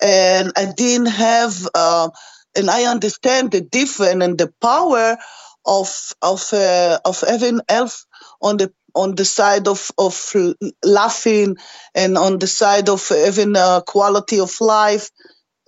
and 0.00 0.52
I 0.56 0.72
didn't 0.76 1.08
have. 1.08 1.68
Uh, 1.74 2.10
and 2.56 2.70
I 2.70 2.84
understand 2.84 3.50
the 3.50 3.60
difference 3.60 4.22
and 4.22 4.38
the 4.38 4.52
power 4.62 5.16
of 5.66 6.12
of 6.22 6.52
uh, 6.52 7.00
of 7.04 7.20
having 7.20 7.60
health 7.68 8.06
on 8.40 8.58
the 8.58 8.72
on 8.94 9.16
the 9.16 9.24
side 9.24 9.66
of 9.66 9.90
of 9.98 10.14
laughing 10.84 11.56
and 11.96 12.16
on 12.16 12.38
the 12.38 12.46
side 12.46 12.88
of 12.88 13.08
having 13.08 13.56
a 13.56 13.82
quality 13.84 14.38
of 14.38 14.54
life 14.60 15.10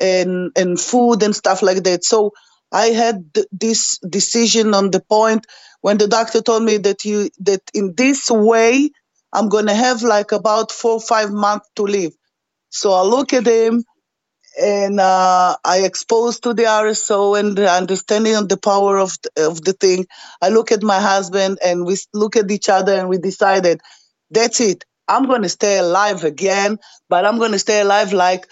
and 0.01 0.53
and 0.57 0.81
food 0.81 1.23
and 1.23 1.35
stuff 1.35 1.63
like 1.63 1.83
that. 1.85 2.05
So 2.05 2.33
I 2.73 2.87
had 2.89 3.25
this 3.53 3.99
decision 3.99 4.75
on 4.75 4.91
the 4.91 5.01
point 5.01 5.47
when 5.81 5.99
the 5.99 6.09
doctor 6.09 6.43
told 6.43 6.63
me 6.63 6.79
that 6.79 7.05
you 7.05 7.31
that 7.41 7.63
in 7.75 7.95
this 7.97 8.31
way 8.31 8.91
I'm 9.33 9.49
gonna 9.49 9.75
have 9.75 10.03
like 10.03 10.33
about 10.33 10.73
four 10.73 10.93
or 10.93 11.01
five 11.01 11.31
months 11.33 11.69
to 11.77 11.83
live. 11.83 12.13
So 12.71 12.93
I 12.93 13.03
look 13.03 13.33
at 13.33 13.47
him 13.47 13.85
and 14.61 15.01
uh, 15.01 15.57
I 15.65 15.79
exposed 15.81 16.43
to 16.45 16.55
the 16.55 16.67
RSO 16.67 17.35
and 17.35 17.57
the 17.57 17.71
understanding 17.71 18.35
of 18.37 18.49
the 18.49 18.57
power 18.57 18.99
of 18.99 19.17
the, 19.23 19.47
of 19.49 19.63
the 19.63 19.73
thing. 19.75 20.07
I 20.41 20.49
look 20.49 20.73
at 20.73 20.83
my 20.83 21.01
husband 21.01 21.59
and 21.65 21.85
we 21.85 21.97
look 22.15 22.37
at 22.37 22.51
each 22.51 22.69
other 22.69 22.95
and 22.95 23.09
we 23.09 23.19
decided 23.19 23.81
that's 24.31 24.61
it. 24.61 24.85
I'm 25.09 25.27
to 25.43 25.49
stay 25.49 25.79
alive 25.79 26.25
again, 26.25 26.79
but 27.09 27.25
I'm 27.25 27.39
to 27.53 27.59
stay 27.59 27.81
alive 27.81 28.13
like 28.13 28.47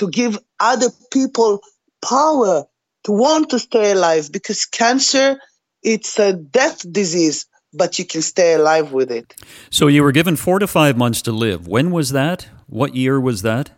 to 0.00 0.08
give 0.08 0.38
other 0.58 0.88
people 1.12 1.60
power 2.02 2.64
to 3.04 3.12
want 3.12 3.50
to 3.50 3.58
stay 3.58 3.92
alive 3.92 4.32
because 4.32 4.64
cancer 4.64 5.38
it's 5.82 6.18
a 6.18 6.32
death 6.32 6.90
disease, 6.90 7.46
but 7.72 7.98
you 7.98 8.04
can 8.04 8.22
stay 8.22 8.54
alive 8.54 8.92
with 8.92 9.10
it. 9.10 9.34
So 9.70 9.86
you 9.86 10.02
were 10.02 10.12
given 10.12 10.36
four 10.36 10.58
to 10.58 10.66
five 10.66 10.96
months 10.96 11.22
to 11.22 11.32
live. 11.32 11.66
When 11.66 11.90
was 11.90 12.10
that? 12.10 12.48
What 12.66 12.94
year 12.94 13.20
was 13.20 13.42
that? 13.42 13.70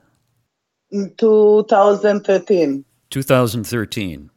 In 0.90 1.14
2013. 1.16 2.85
2013. 3.11 4.30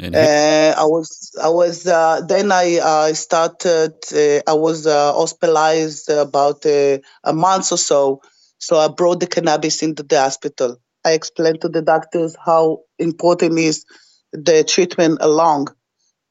And 0.00 0.14
uh, 0.14 0.74
I 0.78 0.84
was, 0.84 1.34
I 1.42 1.48
was. 1.48 1.86
Uh, 1.86 2.20
then 2.20 2.52
I 2.52 2.78
uh, 2.78 3.14
started. 3.14 3.94
Uh, 4.12 4.40
I 4.46 4.54
was 4.54 4.86
uh, 4.86 5.12
hospitalized 5.12 6.08
about 6.08 6.64
uh, 6.66 6.98
a 7.24 7.32
month 7.32 7.72
or 7.72 7.78
so. 7.78 8.20
So 8.58 8.78
I 8.78 8.88
brought 8.88 9.20
the 9.20 9.26
cannabis 9.26 9.82
into 9.82 10.02
the 10.02 10.20
hospital. 10.20 10.80
I 11.04 11.12
explained 11.12 11.60
to 11.62 11.68
the 11.68 11.82
doctors 11.82 12.36
how 12.44 12.80
important 12.98 13.58
is 13.58 13.84
the 14.32 14.64
treatment 14.64 15.18
along. 15.20 15.68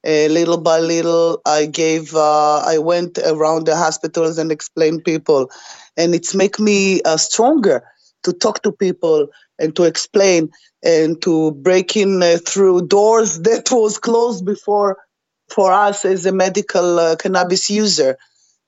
Uh, 0.06 0.28
little 0.30 0.60
by 0.62 0.80
little 0.80 1.42
i 1.46 1.66
gave 1.66 2.14
uh, 2.14 2.60
i 2.60 2.78
went 2.78 3.18
around 3.18 3.66
the 3.66 3.76
hospitals 3.76 4.38
and 4.38 4.52
explained 4.52 5.04
people. 5.04 5.50
And 5.98 6.14
it's 6.14 6.36
make 6.36 6.60
me 6.60 7.02
uh, 7.02 7.18
stronger 7.18 7.84
to 8.24 8.34
talk 8.34 8.62
to 8.64 8.72
people 8.72 9.28
and 9.58 9.76
to 9.76 9.84
explain 9.84 10.52
and 10.84 11.20
to 11.24 11.52
break 11.52 11.98
in 11.98 12.22
uh, 12.22 12.38
through 12.46 12.88
doors 12.88 13.40
that 13.48 13.72
was 13.72 13.98
closed 13.98 14.46
before 14.46 14.98
for 15.50 15.72
us 15.72 16.06
as 16.06 16.26
a 16.26 16.32
medical 16.32 17.00
uh, 17.00 17.16
cannabis 17.16 17.70
user 17.70 18.18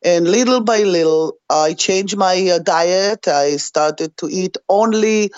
and 0.04 0.28
little 0.30 0.62
by 0.62 0.84
little 0.84 1.34
i 1.50 1.74
changed 1.74 2.18
my 2.18 2.36
uh, 2.50 2.60
diet 2.60 3.28
i 3.28 3.58
started 3.58 4.16
to 4.18 4.28
eat 4.30 4.58
only 4.70 5.32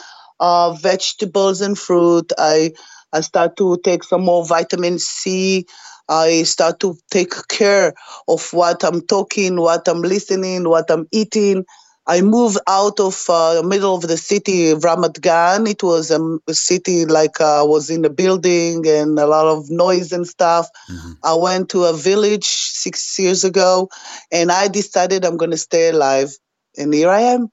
vegetables 0.81 1.61
and 1.61 1.77
fruit 1.77 2.31
i 2.37 2.71
I 3.13 3.21
start 3.21 3.57
to 3.57 3.77
take 3.83 4.05
some 4.05 4.23
more 4.23 4.45
vitamin 4.45 4.97
C. 4.97 5.65
I 6.09 6.43
start 6.43 6.79
to 6.81 6.95
take 7.11 7.33
care 7.49 7.93
of 8.27 8.53
what 8.53 8.83
I'm 8.85 9.01
talking, 9.01 9.59
what 9.59 9.87
I'm 9.89 10.01
listening, 10.01 10.69
what 10.69 10.89
I'm 10.89 11.07
eating. 11.11 11.65
I 12.11 12.19
moved 12.19 12.57
out 12.67 12.99
of 12.99 13.15
uh, 13.29 13.61
middle 13.63 13.95
of 13.95 14.01
the 14.01 14.17
city, 14.17 14.73
Ramat 14.73 15.21
Gan. 15.21 15.65
It 15.65 15.81
was 15.81 16.11
a, 16.11 16.19
a 16.45 16.53
city 16.53 17.05
like 17.05 17.39
I 17.39 17.59
uh, 17.59 17.65
was 17.65 17.89
in 17.89 18.03
a 18.03 18.09
building 18.09 18.85
and 18.85 19.17
a 19.17 19.25
lot 19.25 19.45
of 19.45 19.69
noise 19.69 20.11
and 20.11 20.27
stuff. 20.27 20.67
Mm-hmm. 20.89 21.11
I 21.23 21.35
went 21.35 21.69
to 21.69 21.85
a 21.85 21.93
village 21.93 22.49
six 22.83 23.17
years 23.17 23.45
ago, 23.45 23.87
and 24.29 24.51
I 24.51 24.67
decided 24.67 25.23
I'm 25.23 25.37
going 25.37 25.51
to 25.51 25.57
stay 25.69 25.87
alive. 25.87 26.31
And 26.77 26.93
here 26.93 27.09
I 27.09 27.21
am. 27.21 27.47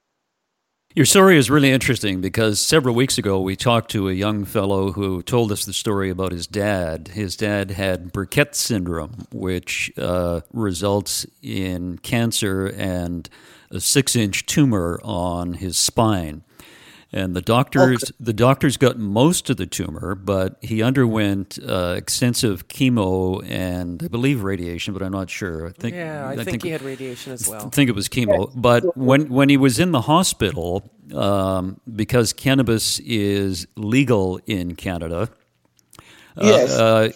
Your 0.95 1.05
story 1.05 1.37
is 1.37 1.51
really 1.51 1.71
interesting 1.71 2.23
because 2.23 2.65
several 2.65 2.95
weeks 2.95 3.19
ago 3.19 3.41
we 3.41 3.57
talked 3.57 3.91
to 3.91 4.09
a 4.09 4.13
young 4.15 4.47
fellow 4.47 4.93
who 4.93 5.23
told 5.23 5.53
us 5.53 5.67
the 5.67 5.75
story 5.75 6.09
about 6.09 6.33
his 6.33 6.47
dad. 6.47 7.09
His 7.09 7.37
dad 7.37 7.73
had 7.73 8.11
Burkitt 8.11 8.55
syndrome, 8.55 9.27
which 9.31 9.93
uh, 9.99 10.41
results 10.51 11.27
in 11.43 11.99
cancer 11.99 12.67
and 12.69 13.29
a 13.71 13.81
six 13.81 14.17
inch 14.17 14.47
tumor 14.47 14.99
on 15.05 15.55
his 15.55 15.79
spine 15.79 16.43
and 17.13 17.35
the 17.35 17.41
doctors 17.41 18.05
okay. 18.05 18.13
the 18.21 18.33
doctors 18.33 18.77
got 18.77 18.99
most 18.99 19.49
of 19.51 19.57
the 19.57 19.67
tumor, 19.67 20.15
but 20.15 20.59
he 20.61 20.83
underwent 20.83 21.59
uh, 21.67 21.95
extensive 21.97 22.69
chemo 22.69 23.43
and 23.49 24.03
I 24.03 24.09
believe 24.09 24.43
radiation, 24.43 24.93
but 24.93 25.03
I'm 25.03 25.13
not 25.13 25.31
sure. 25.31 25.69
I 25.69 25.71
think 25.71 25.95
yeah, 25.95 26.27
I, 26.27 26.33
I 26.33 26.37
think, 26.37 26.49
think, 26.49 26.63
he 26.65 26.71
had 26.71 26.83
radiation 26.83 27.33
as 27.33 27.49
well. 27.49 27.67
I 27.67 27.69
think 27.71 27.89
it 27.89 27.95
was 27.95 28.09
chemo, 28.09 28.53
but 28.55 28.97
when 28.97 29.29
when 29.29 29.49
he 29.49 29.57
was 29.57 29.79
in 29.79 29.93
the 29.93 30.03
hospital, 30.03 30.91
um, 31.15 31.81
because 31.95 32.33
cannabis 32.33 32.99
is 33.01 33.67
legal 33.77 34.41
in 34.47 34.75
Canada, 34.75 35.31
Yes. 36.41 36.71
Uh, 36.71 36.85
uh, 36.85 37.09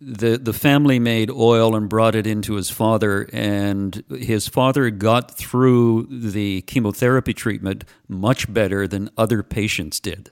the 0.00 0.38
the 0.38 0.52
family 0.52 0.98
made 0.98 1.30
oil 1.30 1.74
and 1.74 1.88
brought 1.88 2.14
it 2.14 2.26
into 2.26 2.54
his 2.54 2.70
father, 2.70 3.28
and 3.32 4.02
his 4.10 4.48
father 4.48 4.90
got 4.90 5.36
through 5.36 6.06
the 6.10 6.62
chemotherapy 6.62 7.34
treatment 7.34 7.84
much 8.08 8.52
better 8.52 8.86
than 8.86 9.10
other 9.16 9.42
patients 9.42 10.00
did. 10.00 10.30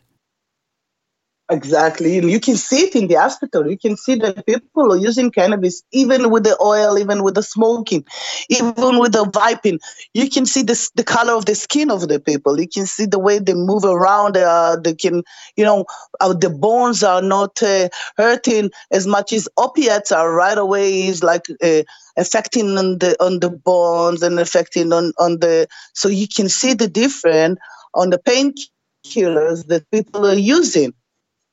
Exactly. 1.51 2.15
You 2.19 2.41
can 2.41 2.57
see 2.57 2.85
it 2.87 2.95
in 2.97 3.09
the 3.09 3.17
hospital. 3.17 3.69
You 3.71 3.77
can 3.77 3.97
see 3.99 4.15
that 4.15 4.47
people 4.47 4.91
are 4.93 4.97
using 4.97 5.31
cannabis, 5.31 5.83
even 5.93 6.31
with 6.31 6.45
the 6.45 6.57
oil, 6.63 6.99
even 6.99 7.23
with 7.23 7.35
the 7.35 7.43
smoking, 7.43 8.07
even 8.49 8.99
with 8.99 9.13
the 9.13 9.25
vaping. 9.25 9.79
You 10.15 10.31
can 10.31 10.47
see 10.47 10.63
this, 10.63 10.91
the 10.95 11.05
color 11.05 11.35
of 11.35 11.45
the 11.45 11.55
skin 11.55 11.91
of 11.91 12.09
the 12.09 12.21
people. 12.21 12.59
You 12.59 12.69
can 12.69 12.87
see 12.87 13.05
the 13.05 13.19
way 13.19 13.39
they 13.39 13.53
move 13.53 13.85
around. 13.85 14.39
Uh, 14.39 14.77
they 14.83 14.95
can, 14.95 15.25
you 15.55 15.65
know, 15.65 15.85
uh, 16.21 16.33
the 16.33 16.49
bones 16.49 17.03
are 17.03 17.21
not 17.21 17.63
uh, 17.63 17.91
hurting 18.17 18.71
as 18.91 19.07
much 19.07 19.35
as 19.35 19.47
opiates 19.59 20.11
are 20.11 20.33
right 20.33 20.57
away. 20.57 21.07
Is 21.09 21.23
like 21.23 21.45
uh, 21.63 21.83
affecting 22.17 22.79
on 22.79 22.99
the 22.99 23.15
on 23.23 23.41
the 23.41 23.51
bones 23.51 24.23
and 24.23 24.39
affecting 24.41 24.91
on 24.95 25.13
on 25.19 25.41
the. 25.41 25.69
So 25.93 26.09
you 26.09 26.29
can 26.35 26.49
see 26.49 26.73
the 26.73 26.89
difference 26.89 27.59
on 27.95 28.09
the 28.09 28.19
painkillers 28.19 29.67
that 29.67 29.85
people 29.91 30.27
are 30.27 30.35
using. 30.35 30.95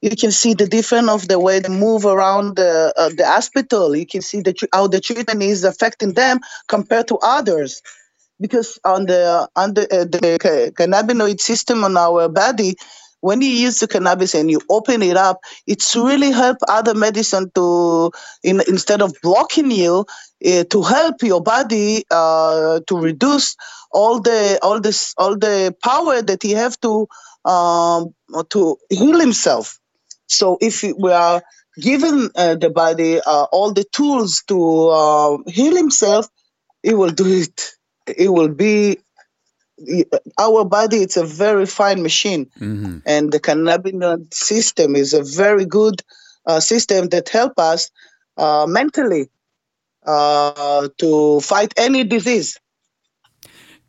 You 0.01 0.11
can 0.15 0.31
see 0.31 0.53
the 0.53 0.67
difference 0.67 1.09
of 1.09 1.27
the 1.27 1.39
way 1.39 1.59
they 1.59 1.69
move 1.69 2.05
around 2.05 2.55
the, 2.55 2.93
uh, 2.97 3.09
the 3.17 3.25
hospital. 3.25 3.95
You 3.95 4.05
can 4.05 4.21
see 4.21 4.41
the, 4.41 4.55
how 4.73 4.87
the 4.87 5.01
treatment 5.01 5.43
is 5.43 5.65
affecting 5.65 6.13
them 6.13 6.39
compared 6.67 7.09
to 7.09 7.17
others. 7.21 7.81
Because 8.39 8.79
on 8.85 9.05
the 9.07 9.49
on 9.57 9.73
the, 9.73 9.83
uh, 9.93 10.05
the 10.05 10.71
cannabinoid 10.77 11.41
system 11.41 11.83
on 11.83 11.97
our 11.97 12.29
body, 12.29 12.75
when 13.19 13.41
you 13.41 13.49
use 13.49 13.79
the 13.81 13.87
cannabis 13.87 14.33
and 14.33 14.49
you 14.49 14.61
open 14.69 15.01
it 15.01 15.17
up, 15.17 15.41
it's 15.67 15.93
really 15.95 16.31
help 16.31 16.57
other 16.69 16.93
medicine 16.93 17.51
to 17.55 18.11
in, 18.43 18.61
instead 18.69 19.01
of 19.01 19.13
blocking 19.21 19.71
you 19.71 20.05
uh, 20.45 20.63
to 20.65 20.81
help 20.83 21.21
your 21.21 21.41
body 21.43 22.05
uh, 22.11 22.79
to 22.87 22.97
reduce 22.97 23.57
all 23.91 24.21
the 24.21 24.57
all 24.63 24.79
this 24.79 25.13
all 25.17 25.37
the 25.37 25.75
power 25.83 26.21
that 26.21 26.41
he 26.41 26.51
have 26.51 26.79
to 26.79 27.07
um, 27.43 28.13
to 28.51 28.77
heal 28.89 29.19
himself. 29.19 29.77
So 30.29 30.57
if 30.61 30.83
we 30.83 31.11
are 31.11 31.41
given 31.79 32.29
uh, 32.35 32.55
the 32.55 32.69
body 32.69 33.19
uh, 33.19 33.45
all 33.51 33.73
the 33.73 33.85
tools 33.91 34.43
to 34.47 34.89
uh, 34.89 35.37
heal 35.47 35.75
himself, 35.75 36.27
he 36.83 36.93
will 36.93 37.09
do 37.09 37.27
it. 37.27 37.71
It 38.07 38.29
will 38.29 38.49
be 38.49 38.99
our 40.37 40.65
body 40.65 40.97
it's 40.97 41.17
a 41.17 41.23
very 41.23 41.65
fine 41.65 42.03
machine 42.03 42.45
mm-hmm. 42.59 42.97
and 43.05 43.31
the 43.31 43.39
cannabinoid 43.39 44.33
system 44.33 44.95
is 44.95 45.13
a 45.13 45.23
very 45.23 45.65
good 45.65 46.01
uh, 46.45 46.59
system 46.59 47.07
that 47.09 47.29
help 47.29 47.57
us 47.57 47.89
uh, 48.37 48.65
mentally 48.67 49.29
uh, 50.05 50.87
to 50.97 51.39
fight 51.39 51.73
any 51.77 52.03
disease 52.03 52.59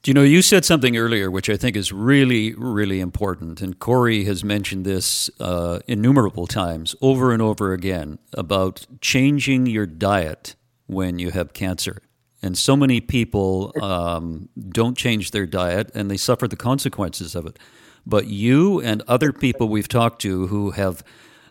do 0.03 0.11
you 0.11 0.15
know 0.15 0.23
you 0.23 0.43
said 0.43 0.65
something 0.65 0.97
earlier 0.97 1.31
which 1.31 1.51
i 1.51 1.57
think 1.57 1.77
is 1.77 1.93
really 1.93 2.55
really 2.55 3.01
important 3.01 3.61
and 3.61 3.79
corey 3.79 4.25
has 4.25 4.43
mentioned 4.43 4.85
this 4.85 5.31
uh, 5.41 5.81
innumerable 5.87 6.47
times 6.47 6.95
over 7.01 7.33
and 7.33 7.43
over 7.43 7.73
again 7.73 8.19
about 8.35 8.87
changing 9.01 9.67
your 9.67 9.87
diet 9.87 10.55
when 10.87 11.19
you 11.19 11.31
have 11.31 11.53
cancer 11.53 12.03
and 12.43 12.57
so 12.57 12.77
many 12.77 13.01
people 13.01 13.73
um, 13.83 14.49
don't 14.71 14.97
change 14.97 15.31
their 15.31 15.47
diet 15.47 15.91
and 15.95 16.11
they 16.11 16.17
suffer 16.17 16.49
the 16.49 16.57
consequences 16.57 17.35
of 17.35 17.47
it. 17.47 17.59
But 18.07 18.27
you 18.27 18.81
and 18.81 19.03
other 19.07 19.33
people 19.33 19.69
we've 19.69 19.89
talked 19.89 20.23
to 20.23 20.47
who 20.47 20.71
have 20.71 21.05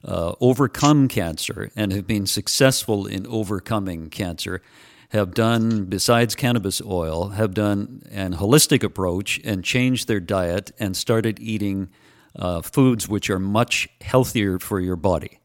uh, 0.03 0.33
overcome 0.39 1.07
cancer 1.07 1.71
and 1.75 1.91
have 1.91 2.07
been 2.07 2.25
successful 2.25 3.05
in 3.05 3.27
overcoming 3.27 4.09
cancer 4.09 4.61
have 5.09 5.33
done, 5.33 5.85
besides 5.85 6.35
cannabis 6.35 6.81
oil, 6.81 7.29
have 7.29 7.53
done 7.53 8.03
an 8.11 8.35
holistic 8.35 8.83
approach 8.83 9.39
and 9.43 9.63
changed 9.63 10.07
their 10.07 10.19
diet 10.19 10.71
and 10.79 10.95
started 10.95 11.39
eating 11.39 11.89
uh, 12.35 12.61
foods 12.61 13.09
which 13.09 13.29
are 13.29 13.39
much 13.39 13.89
healthier 14.01 14.59
for 14.59 14.79
your 14.79 14.95
body. 14.95 15.39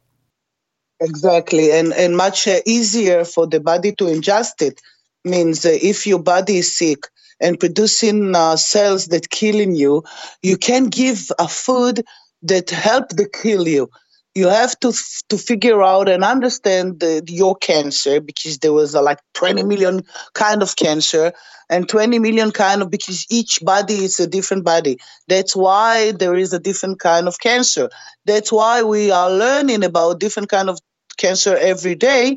Exactly, 1.00 1.72
and, 1.72 1.92
and 1.94 2.16
much 2.16 2.46
uh, 2.46 2.60
easier 2.66 3.24
for 3.24 3.46
the 3.46 3.60
body 3.60 3.92
to 3.92 4.04
ingest 4.04 4.60
it 4.60 4.80
means 5.24 5.64
uh, 5.64 5.70
if 5.82 6.06
your 6.06 6.18
body 6.18 6.58
is 6.58 6.76
sick 6.76 7.04
and 7.40 7.58
producing 7.58 8.34
uh, 8.36 8.56
cells 8.56 9.06
that 9.06 9.30
killing 9.30 9.74
you, 9.74 10.04
you 10.42 10.56
can 10.56 10.86
give 10.86 11.32
a 11.38 11.48
food 11.48 12.04
that 12.42 12.70
help 12.70 13.08
to 13.08 13.28
kill 13.28 13.66
you. 13.66 13.90
You 14.34 14.48
have 14.48 14.78
to 14.80 14.92
to 15.28 15.38
figure 15.38 15.82
out 15.82 16.08
and 16.08 16.24
understand 16.24 17.00
the, 17.00 17.22
your 17.28 17.54
cancer 17.56 18.20
because 18.20 18.58
there 18.58 18.72
was 18.72 18.94
uh, 18.94 19.02
like 19.02 19.18
20 19.34 19.62
million 19.62 20.02
kind 20.34 20.62
of 20.62 20.74
cancer 20.76 21.32
and 21.70 21.88
20 21.88 22.18
million 22.18 22.50
kind 22.50 22.82
of 22.82 22.90
because 22.90 23.26
each 23.30 23.60
body 23.62 23.94
is 24.04 24.18
a 24.20 24.26
different 24.26 24.64
body. 24.64 24.98
That's 25.28 25.54
why 25.54 26.12
there 26.12 26.34
is 26.34 26.52
a 26.52 26.58
different 26.58 26.98
kind 27.00 27.28
of 27.28 27.38
cancer. 27.38 27.90
That's 28.26 28.50
why 28.50 28.82
we 28.82 29.10
are 29.10 29.30
learning 29.30 29.84
about 29.84 30.20
different 30.20 30.48
kind 30.48 30.68
of 30.68 30.80
cancer 31.16 31.56
every 31.56 31.94
day 31.94 32.36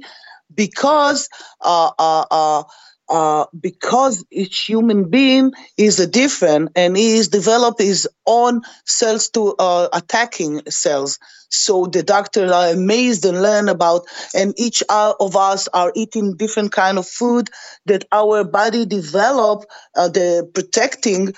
because 0.53 1.29
uh, 1.61 1.91
uh, 1.97 2.25
uh, 2.31 2.63
uh, 3.09 3.45
because 3.59 4.25
each 4.31 4.59
human 4.65 5.09
being 5.09 5.51
is 5.77 5.99
a 5.99 6.07
different 6.07 6.71
and 6.75 6.97
he 6.97 7.17
is 7.17 7.29
developed 7.29 7.79
his 7.81 8.07
own 8.25 8.61
cells 8.85 9.29
to 9.29 9.55
uh, 9.57 9.87
attacking 9.93 10.61
cells. 10.69 11.19
So 11.49 11.85
the 11.85 12.03
doctors 12.03 12.51
are 12.51 12.69
amazed 12.71 13.25
and 13.25 13.41
learn 13.41 13.69
about, 13.69 14.03
and 14.35 14.53
each 14.59 14.83
of 14.89 15.35
us 15.35 15.67
are 15.69 15.91
eating 15.95 16.35
different 16.35 16.73
kind 16.73 16.97
of 16.97 17.07
food 17.07 17.49
that 17.85 18.05
our 18.11 18.43
body 18.43 18.85
develop 18.85 19.63
uh, 19.95 20.09
the 20.09 20.49
protecting 20.53 21.33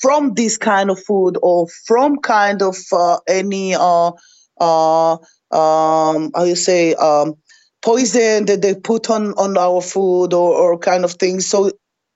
from 0.00 0.34
this 0.34 0.58
kind 0.58 0.90
of 0.90 1.02
food 1.04 1.36
or 1.42 1.66
from 1.86 2.18
kind 2.18 2.62
of 2.62 2.76
uh, 2.92 3.18
any 3.28 3.74
uh, 3.74 4.12
uh, 4.60 5.12
um, 5.50 6.30
how 6.34 6.44
you 6.44 6.56
say 6.56 6.94
um, 6.94 7.34
poison 7.82 8.46
that 8.46 8.62
they 8.62 8.74
put 8.74 9.10
on 9.10 9.32
on 9.34 9.56
our 9.56 9.80
food 9.80 10.32
or, 10.32 10.54
or 10.54 10.78
kind 10.78 11.04
of 11.04 11.12
things. 11.12 11.46
So 11.46 11.70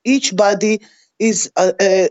each 0.04 0.34
body 0.34 0.80
is 1.18 1.50
uh, 1.56 1.72
uh, 1.80 2.08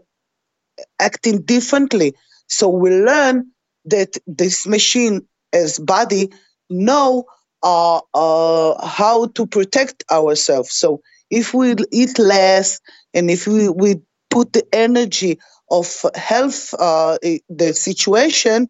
acting 1.00 1.42
differently. 1.42 2.16
So 2.48 2.70
we 2.70 2.92
learn 2.92 3.52
that 3.86 4.18
this 4.28 4.68
machine 4.68 5.28
as 5.54 5.80
body 5.80 6.32
know 6.70 7.26
uh, 7.64 8.00
uh, 8.14 8.88
how 8.88 9.28
to 9.28 9.46
protect 9.46 10.04
ourselves. 10.12 10.72
So 10.72 11.02
if 11.30 11.54
we 11.54 11.76
eat 11.92 12.18
less 12.20 12.80
and 13.14 13.30
if 13.30 13.48
we, 13.48 13.70
we 13.70 13.96
put 14.30 14.54
the 14.54 14.66
energy 14.74 15.40
of 15.70 16.06
health 16.16 16.74
uh, 16.78 17.18
the 17.50 17.74
situation, 17.74 18.68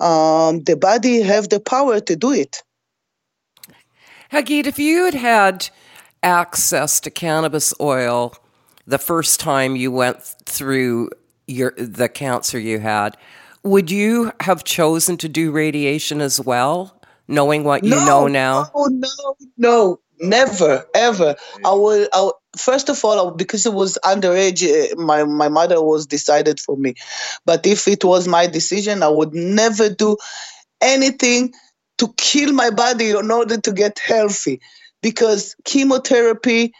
um, 0.00 0.62
the 0.64 0.76
body 0.76 1.20
have 1.20 1.48
the 1.48 1.60
power 1.60 2.00
to 2.00 2.16
do 2.16 2.32
it. 2.32 2.62
Hagit, 4.32 4.66
if 4.66 4.78
you 4.78 5.06
had 5.06 5.14
had 5.14 5.68
access 6.22 7.00
to 7.00 7.10
cannabis 7.10 7.74
oil 7.80 8.34
the 8.86 8.98
first 8.98 9.40
time 9.40 9.76
you 9.76 9.90
went 9.90 10.22
through 10.22 11.10
your 11.46 11.72
the 11.76 12.08
cancer 12.08 12.58
you 12.58 12.78
had, 12.78 13.16
would 13.64 13.90
you 13.90 14.32
have 14.40 14.62
chosen 14.64 15.16
to 15.18 15.28
do 15.28 15.50
radiation 15.50 16.20
as 16.20 16.40
well, 16.40 17.00
knowing 17.26 17.64
what 17.64 17.82
you 17.82 17.90
no, 17.90 18.04
know 18.04 18.26
now? 18.28 18.70
No, 18.74 18.86
no, 18.86 19.36
no, 19.58 20.00
never, 20.20 20.86
ever. 20.94 21.34
I 21.64 21.72
would. 21.72 22.08
I 22.12 22.22
would 22.22 22.34
first 22.56 22.88
of 22.88 23.04
all, 23.04 23.32
because 23.32 23.66
it 23.66 23.72
was 23.72 23.98
underage, 24.04 24.62
eh, 24.62 24.94
my 24.96 25.24
my 25.24 25.48
mother 25.48 25.82
was 25.82 26.06
decided 26.06 26.60
for 26.60 26.76
me. 26.76 26.94
But 27.44 27.66
if 27.66 27.88
it 27.88 28.04
was 28.04 28.28
my 28.28 28.46
decision, 28.46 29.02
I 29.02 29.08
would 29.08 29.34
never 29.34 29.88
do 29.88 30.16
anything 30.80 31.52
to 32.00 32.12
kill 32.16 32.52
my 32.52 32.70
body 32.70 33.10
in 33.10 33.30
order 33.30 33.58
to 33.60 33.72
get 33.72 33.98
healthy. 33.98 34.60
Because 35.02 35.54
chemotherapy 35.64 36.72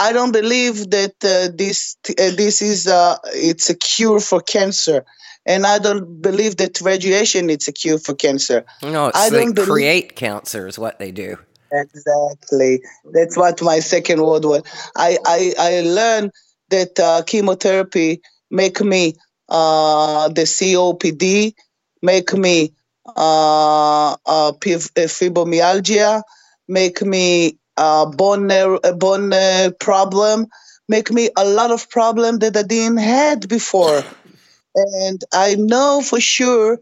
i 0.00 0.12
don't 0.12 0.32
believe 0.32 0.90
that 0.90 1.14
uh, 1.24 1.50
this 1.54 1.96
uh, 2.10 2.30
this 2.36 2.62
is 2.62 2.86
uh, 2.86 3.16
it's 3.34 3.68
a 3.68 3.74
cure 3.74 4.20
for 4.20 4.40
cancer. 4.40 5.04
And 5.44 5.66
i 5.66 5.78
don't 5.78 6.22
believe 6.22 6.56
that 6.58 6.80
radiation 6.80 7.50
is 7.50 7.66
a 7.68 7.72
cure 7.72 7.98
for 7.98 8.14
cancer. 8.14 8.64
No 8.82 9.10
I 9.14 9.30
don't 9.30 9.54
believe- 9.54 9.68
create 9.68 10.16
cancer 10.16 10.66
is 10.68 10.78
what 10.78 10.98
they 10.98 11.10
do. 11.10 11.36
Exactly. 11.70 12.80
That's 13.12 13.36
what 13.36 13.60
my 13.60 13.80
second 13.80 14.22
word 14.22 14.44
was. 14.44 14.62
I 14.96 15.18
i, 15.26 15.54
I 15.58 15.80
learned 15.82 16.30
that 16.70 16.98
uh, 16.98 17.22
chemotherapy 17.26 18.20
make 18.50 18.80
me 18.80 19.14
uh, 19.48 20.28
the 20.28 20.42
copd 20.42 21.54
make 22.02 22.32
me 22.32 22.72
uh, 23.16 24.16
uh, 24.26 24.52
fibromyalgia, 24.52 26.22
make 26.68 27.02
me 27.02 27.58
uh, 27.76 28.06
bone 28.06 28.78
bone 28.96 29.72
problem, 29.80 30.46
make 30.88 31.10
me 31.10 31.30
a 31.36 31.44
lot 31.44 31.70
of 31.70 31.88
problem 31.90 32.38
that 32.38 32.56
I 32.56 32.62
didn't 32.62 32.98
had 32.98 33.48
before, 33.48 34.02
and 34.74 35.22
I 35.32 35.56
know 35.56 36.02
for 36.02 36.20
sure 36.20 36.78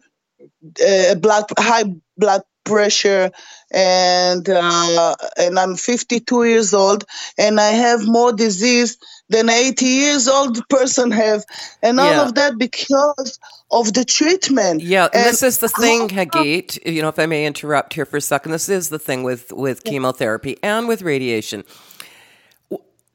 uh, 0.87 1.15
blood 1.17 1.45
high 1.59 1.85
blood 2.17 2.43
pressure 2.67 3.31
and 3.71 4.49
uh, 4.49 5.17
and 5.39 5.59
I'm 5.59 5.77
52 5.77 6.45
years 6.45 6.75
old 6.75 7.05
and 7.39 7.59
I 7.61 7.71
have 7.71 8.07
more 8.07 8.33
disease 8.33 8.99
than 9.29 9.49
80 9.49 9.85
years 9.85 10.29
old 10.29 10.69
person 10.69 11.11
have. 11.11 11.45
And 11.83 11.99
all 11.99 12.11
yeah. 12.11 12.23
of 12.23 12.35
that 12.35 12.59
because 12.59 13.39
of 13.71 13.93
the 13.95 14.05
treatment. 14.05 14.83
Yeah 14.83 15.09
and 15.13 15.25
this 15.25 15.43
is 15.43 15.59
the 15.59 15.69
thing 15.69 16.09
hagit 16.09 16.79
you 16.87 17.03
know 17.03 17.09
if 17.09 17.19
i 17.19 17.27
may 17.27 17.47
interrupt 17.47 17.95
here 17.95 18.05
for 18.05 18.19
a 18.19 18.21
second 18.21 18.53
this 18.53 18.69
is 18.69 18.89
the 18.89 18.99
thing 18.99 19.23
with 19.23 19.53
with 19.53 19.85
chemotherapy 19.85 20.59
and 20.63 20.89
with 20.89 21.03
radiation. 21.03 21.65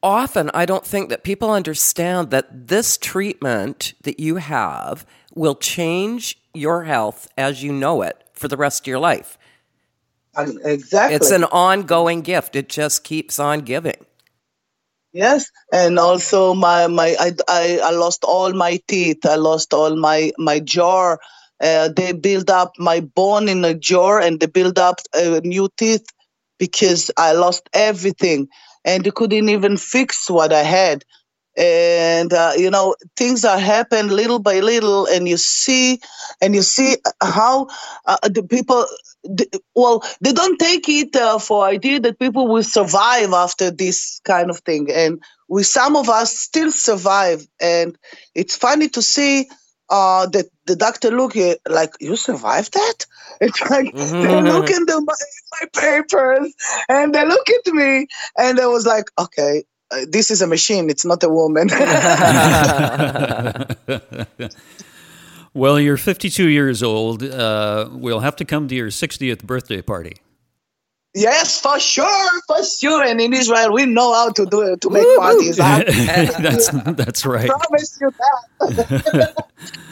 Often 0.04 0.50
i 0.54 0.66
don't 0.66 0.86
think 0.86 1.10
that 1.10 1.24
people 1.24 1.52
understand 1.52 2.32
that 2.32 2.68
this 2.68 2.98
treatment 2.98 3.94
that 4.02 4.20
you 4.20 4.38
have 4.38 5.06
will 5.34 5.56
change 5.56 6.38
your 6.54 6.84
health 6.84 7.30
as 7.38 7.64
you 7.64 7.72
know 7.72 8.02
it 8.02 8.22
for 8.34 8.48
the 8.48 8.58
rest 8.58 8.84
of 8.84 8.88
your 8.88 9.00
life 9.00 9.38
exactly 10.38 11.16
it's 11.16 11.32
an 11.32 11.44
ongoing 11.46 12.22
gift 12.22 12.56
it 12.56 12.70
just 12.70 13.04
keeps 13.04 13.40
on 13.40 13.60
giving 13.62 14.06
Yes, 15.14 15.52
and 15.74 16.00
also 16.00 16.54
my 16.54 16.88
my 16.88 17.16
I, 17.20 17.34
I, 17.48 17.80
I 17.84 17.92
lost 17.92 18.24
all 18.24 18.54
my 18.54 18.80
teeth. 18.88 19.26
I 19.26 19.36
lost 19.36 19.74
all 19.74 19.96
my 19.96 20.32
my 20.38 20.60
jaw. 20.60 21.18
Uh, 21.62 21.90
they 21.90 22.14
build 22.14 22.50
up 22.50 22.72
my 22.80 23.02
bone 23.02 23.50
in 23.50 23.62
the 23.62 23.76
jaw, 23.76 24.20
and 24.20 24.40
they 24.40 24.46
build 24.46 24.80
up 24.80 25.00
uh, 25.14 25.42
new 25.44 25.68
teeth 25.78 26.06
because 26.58 27.12
I 27.18 27.34
lost 27.34 27.70
everything, 27.74 28.48
and 28.86 29.04
they 29.04 29.12
couldn't 29.12 29.50
even 29.50 29.76
fix 29.76 30.30
what 30.30 30.54
I 30.54 30.64
had. 30.64 31.04
And 31.58 32.32
uh, 32.32 32.54
you 32.56 32.70
know 32.70 32.96
things 33.18 33.44
are 33.44 33.60
happen 33.60 34.16
little 34.16 34.40
by 34.40 34.62
little, 34.62 35.08
and 35.08 35.28
you 35.28 35.36
see, 35.36 36.00
and 36.42 36.56
you 36.56 36.62
see 36.62 36.96
how 37.22 37.68
uh, 38.06 38.18
the 38.24 38.44
people 38.44 38.88
well, 39.76 40.04
they 40.22 40.34
don't 40.34 40.60
take 40.60 40.88
it 40.90 41.16
uh, 41.16 41.40
for 41.40 41.66
idea 41.66 42.00
that 42.00 42.20
people 42.20 42.48
will 42.48 42.64
survive 42.64 43.34
after 43.34 43.72
this 43.72 44.22
kind 44.24 44.50
of 44.50 44.60
thing, 44.60 44.90
and 44.92 45.22
we 45.48 45.64
some 45.64 45.96
of 45.96 46.10
us 46.10 46.38
still 46.38 46.72
survive, 46.72 47.46
and 47.60 47.98
it's 48.34 48.56
funny 48.56 48.90
to 48.90 49.02
see 49.02 49.48
uh, 49.90 50.28
that 50.28 50.46
the 50.66 50.76
doctor 50.76 51.12
look 51.12 51.36
at 51.36 51.60
like 51.70 51.92
you 52.00 52.16
survived 52.16 52.74
that. 52.74 53.06
It's 53.42 53.62
like 53.72 53.88
mm-hmm. 53.88 54.22
they 54.22 54.42
look 54.52 54.70
into 54.70 55.02
my, 55.02 55.14
my 55.60 55.68
papers 55.74 56.54
and 56.88 57.16
they 57.16 57.26
look 57.26 57.50
at 57.50 57.74
me, 57.74 58.06
and 58.38 58.60
I 58.60 58.68
was 58.68 58.86
like, 58.86 59.06
okay, 59.18 59.64
uh, 59.90 60.06
this 60.08 60.30
is 60.30 60.44
a 60.44 60.48
machine. 60.48 60.92
It's 60.92 61.06
not 61.06 61.24
a 61.24 61.30
woman. 61.30 61.70
Well, 65.54 65.80
you're 65.80 65.98
52 65.98 66.48
years 66.48 66.82
old. 66.82 67.24
Uh, 67.24 67.90
we'll 67.92 68.22
have 68.22 68.36
to 68.38 68.46
come 68.46 68.68
to 68.70 68.76
your 68.76 68.90
60th 68.90 69.44
birthday 69.44 69.82
party. 69.82 70.18
Yes, 71.14 71.60
for 71.60 71.78
sure, 71.78 72.42
for 72.48 72.64
sure. 72.64 73.04
And 73.04 73.20
in 73.20 73.34
Israel, 73.34 73.74
we 73.74 73.86
know 73.86 74.14
how 74.14 74.30
to 74.32 74.46
do 74.46 74.78
to 74.78 74.90
make 74.90 75.18
parties. 75.18 75.58
that's 75.58 76.70
that's 76.70 77.26
right. 77.26 77.52
I 77.52 77.58
promise 77.58 78.00
you 78.00 78.12
that. 78.70 79.36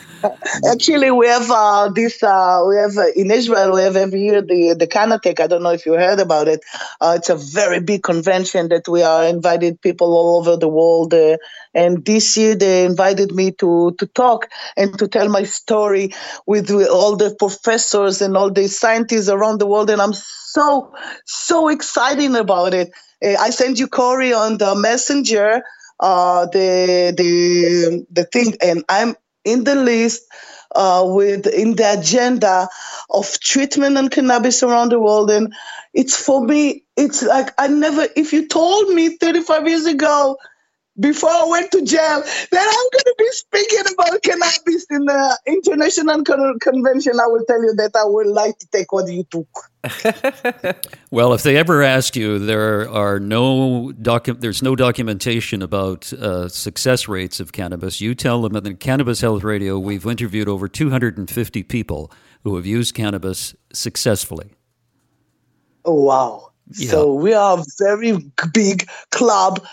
Actually, 0.72 1.12
we 1.12 1.28
have 1.28 1.50
uh, 1.50 1.90
this. 1.94 2.22
Uh, 2.24 2.64
we 2.68 2.76
have 2.76 2.98
uh, 2.98 3.08
in 3.16 3.32
Israel. 3.32 3.74
We 3.74 3.82
have 3.82 3.96
every 3.96 4.22
year 4.22 4.42
the 4.42 4.76
the 4.78 4.88
CannaTech. 4.88 5.40
I 5.40 5.48
don't 5.48 5.64
know 5.64 5.72
if 5.72 5.86
you 5.86 5.94
heard 5.94 6.20
about 6.20 6.48
it. 6.48 6.62
Uh, 7.02 7.16
it's 7.18 7.30
a 7.30 7.36
very 7.36 7.80
big 7.80 8.04
convention 8.04 8.70
that 8.70 8.88
we 8.88 9.04
are 9.04 9.26
invited 9.26 9.82
people 9.82 10.14
all 10.14 10.38
over 10.40 10.58
the 10.58 10.68
world. 10.68 11.14
Uh, 11.14 11.38
and 11.74 12.06
this 12.06 12.38
year 12.38 12.56
they 12.56 12.86
invited 12.86 13.32
me 13.34 13.52
to 13.54 13.96
to 14.00 14.08
talk 14.08 14.48
and 14.78 14.98
to 15.00 15.08
tell 15.08 15.30
my 15.30 15.44
story 15.44 16.12
with, 16.46 16.70
with 16.70 16.90
all 16.90 17.16
the 17.16 17.36
professors 17.40 18.22
and 18.22 18.36
all 18.38 18.52
the 18.52 18.68
scientists 18.68 19.30
around 19.30 19.60
the 19.60 19.68
world. 19.68 19.90
And 19.90 20.02
I'm 20.02 20.14
so 20.14 20.94
so 21.26 21.70
excited 21.70 22.36
about 22.36 22.74
it. 22.74 22.92
Uh, 23.24 23.36
I 23.40 23.52
sent 23.52 23.80
you 23.80 23.88
Corey 23.88 24.34
on 24.34 24.58
the 24.58 24.76
messenger 24.76 25.64
uh, 26.00 26.46
the 26.48 27.14
the 27.18 28.06
the 28.12 28.26
thing, 28.26 28.56
and 28.62 28.84
I'm 28.90 29.16
in 29.46 29.64
the 29.64 29.76
list 29.76 30.24
uh, 30.76 31.04
with 31.06 31.48
in 31.48 31.76
the 31.76 32.00
agenda 32.00 32.68
of 33.10 33.40
treatment 33.40 33.98
and 33.98 34.12
cannabis 34.12 34.64
around 34.64 34.90
the 34.90 35.00
world. 35.00 35.32
And 35.32 35.54
it's 35.94 36.16
for 36.16 36.46
me, 36.46 36.84
it's 36.96 37.24
like 37.24 37.54
I 37.58 37.68
never, 37.68 38.08
if 38.16 38.34
you 38.34 38.48
told 38.48 38.90
me 38.90 39.18
35 39.18 39.68
years 39.68 39.86
ago 39.86 40.38
before 41.00 41.30
I 41.30 41.46
went 41.48 41.72
to 41.72 41.82
jail 41.82 42.22
that 42.52 42.54
I'm 42.54 42.90
going 42.92 43.06
to 43.06 43.16
be 43.18 43.30
speaking 43.32 43.94
about 43.94 44.22
cannabis 44.22 44.86
in 44.90 45.06
the 45.06 45.40
international 45.46 46.24
con- 46.24 46.60
convention. 46.60 47.20
I 47.20 47.28
will 47.28 47.46
tell 47.46 47.62
you 47.62 47.74
that 47.76 47.92
I 47.96 48.04
would 48.06 48.28
like 48.28 48.58
to 48.60 48.68
take 48.72 48.92
what 48.92 49.10
you 49.10 49.24
took. 49.24 49.48
well, 51.12 51.34
if 51.34 51.44
they 51.44 51.56
ever 51.56 51.84
ask 51.84 52.16
you, 52.16 52.38
there 52.38 52.90
are 52.90 53.20
no 53.20 53.94
docu- 54.02 54.40
there's 54.40 54.62
no 54.62 54.76
documentation 54.76 55.62
about 55.62 56.12
uh, 56.14 56.50
success 56.50 57.08
rates 57.08 57.40
of 57.40 57.54
cannabis. 57.54 58.02
You 58.02 58.14
tell 58.14 58.42
them 58.42 58.56
at 58.56 58.64
the 58.64 58.74
Cannabis 58.74 59.22
Health 59.22 59.44
Radio, 59.44 59.80
we've 59.80 60.06
interviewed 60.06 60.50
over 60.50 60.68
250 60.68 61.64
people 61.64 62.12
who 62.44 62.56
have 62.56 62.66
used 62.66 62.94
cannabis 62.94 63.56
successfully. 63.72 64.52
Oh 65.86 65.94
wow! 66.04 66.52
Yeah. 66.76 66.92
So 66.92 67.14
we 67.14 67.34
are 67.34 67.60
a 67.60 67.64
very 67.80 68.18
big 68.54 68.90
club 69.12 69.66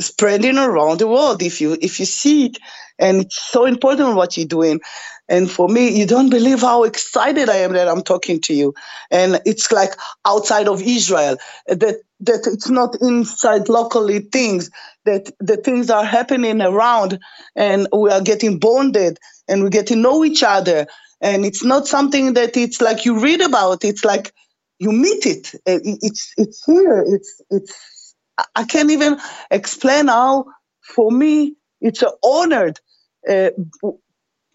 spreading 0.00 0.58
around 0.58 0.98
the 0.98 1.06
world. 1.08 1.42
If 1.42 1.60
you 1.60 1.76
if 1.80 2.00
you 2.00 2.06
see 2.06 2.46
it 2.46 2.58
and 2.98 3.22
it's 3.22 3.40
so 3.40 3.64
important 3.64 4.16
what 4.16 4.36
you're 4.36 4.46
doing. 4.46 4.80
And 5.28 5.50
for 5.50 5.68
me 5.68 5.98
you 5.98 6.06
don't 6.06 6.30
believe 6.30 6.60
how 6.60 6.84
excited 6.84 7.48
i 7.48 7.56
am 7.56 7.72
that 7.74 7.88
i'm 7.88 8.02
talking 8.02 8.40
to 8.42 8.54
you. 8.54 8.74
And 9.10 9.40
it's 9.44 9.70
like 9.72 9.94
outside 10.26 10.68
of 10.68 10.82
israel 10.82 11.36
that 11.66 11.96
that 12.20 12.46
it's 12.46 12.68
not 12.68 12.96
inside 13.00 13.68
locally 13.68 14.20
things 14.20 14.70
that 15.04 15.30
the 15.40 15.56
things 15.56 15.90
are 15.90 16.04
happening 16.04 16.60
around 16.60 17.18
and 17.56 17.88
we 17.92 18.10
are 18.10 18.20
getting 18.20 18.58
bonded 18.58 19.18
and 19.48 19.62
we 19.62 19.70
get 19.70 19.86
to 19.88 19.96
know 19.96 20.24
each 20.24 20.42
other. 20.42 20.86
And 21.20 21.44
it's 21.44 21.64
not 21.64 21.86
something 21.86 22.34
that 22.34 22.56
it's 22.56 22.80
like 22.80 23.04
you 23.04 23.20
read 23.20 23.40
about 23.40 23.84
it's 23.84 24.04
like 24.04 24.32
you 24.78 24.92
meet 24.92 25.26
it. 25.26 25.54
It's 25.66 26.32
it's 26.36 26.64
here 26.64 27.04
it's 27.06 27.40
it's 27.50 27.97
I 28.54 28.64
can't 28.64 28.90
even 28.90 29.18
explain 29.50 30.08
how, 30.08 30.46
for 30.82 31.10
me, 31.10 31.54
it's 31.80 32.02
an 32.02 32.10
honor 32.24 32.72
uh, 33.28 33.50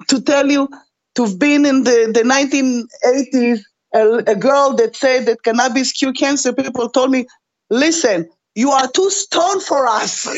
to 0.08 0.22
tell 0.22 0.50
you 0.50 0.70
to 1.16 1.26
have 1.26 1.40
been 1.40 1.66
in 1.66 1.84
the, 1.84 2.12
the 2.14 2.22
1980s, 2.24 3.62
a, 3.94 4.32
a 4.32 4.36
girl 4.36 4.76
that 4.76 4.96
said 4.96 5.26
that 5.28 5.44
cannabis 5.44 5.92
cure 5.92 6.14
cancer. 6.14 6.54
People 6.54 6.90
told 6.90 7.12
me, 7.12 7.28
listen, 7.70 8.30
you 8.56 8.72
are 8.72 8.88
too 8.90 9.10
stoned 9.10 9.64
for 9.64 9.88
us. 9.88 10.24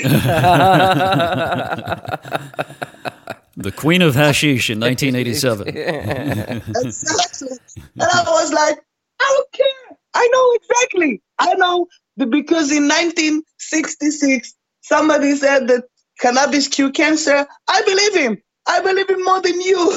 the 3.57 3.71
Queen 3.71 4.01
of 4.01 4.15
Hashish 4.15 4.69
in 4.69 4.79
1987. 4.79 5.67
exactly. 5.67 7.57
And 7.77 8.03
I 8.03 8.23
was 8.27 8.53
like, 8.53 8.77
I 9.19 9.33
don't 9.33 9.51
care. 9.51 9.97
I 10.13 10.27
know 10.31 10.53
exactly. 10.53 11.21
I 11.39 11.53
know 11.55 11.87
because 12.17 12.71
in 12.71 12.87
1966, 12.87 14.53
somebody 14.81 15.35
said 15.35 15.67
that 15.67 15.85
cannabis 16.19 16.67
cure 16.67 16.91
cancer. 16.91 17.45
I 17.67 17.81
believe 17.81 18.15
him. 18.15 18.41
I 18.67 18.81
believe 18.81 19.09
him 19.09 19.23
more 19.23 19.41
than 19.41 19.61
you. 19.61 19.91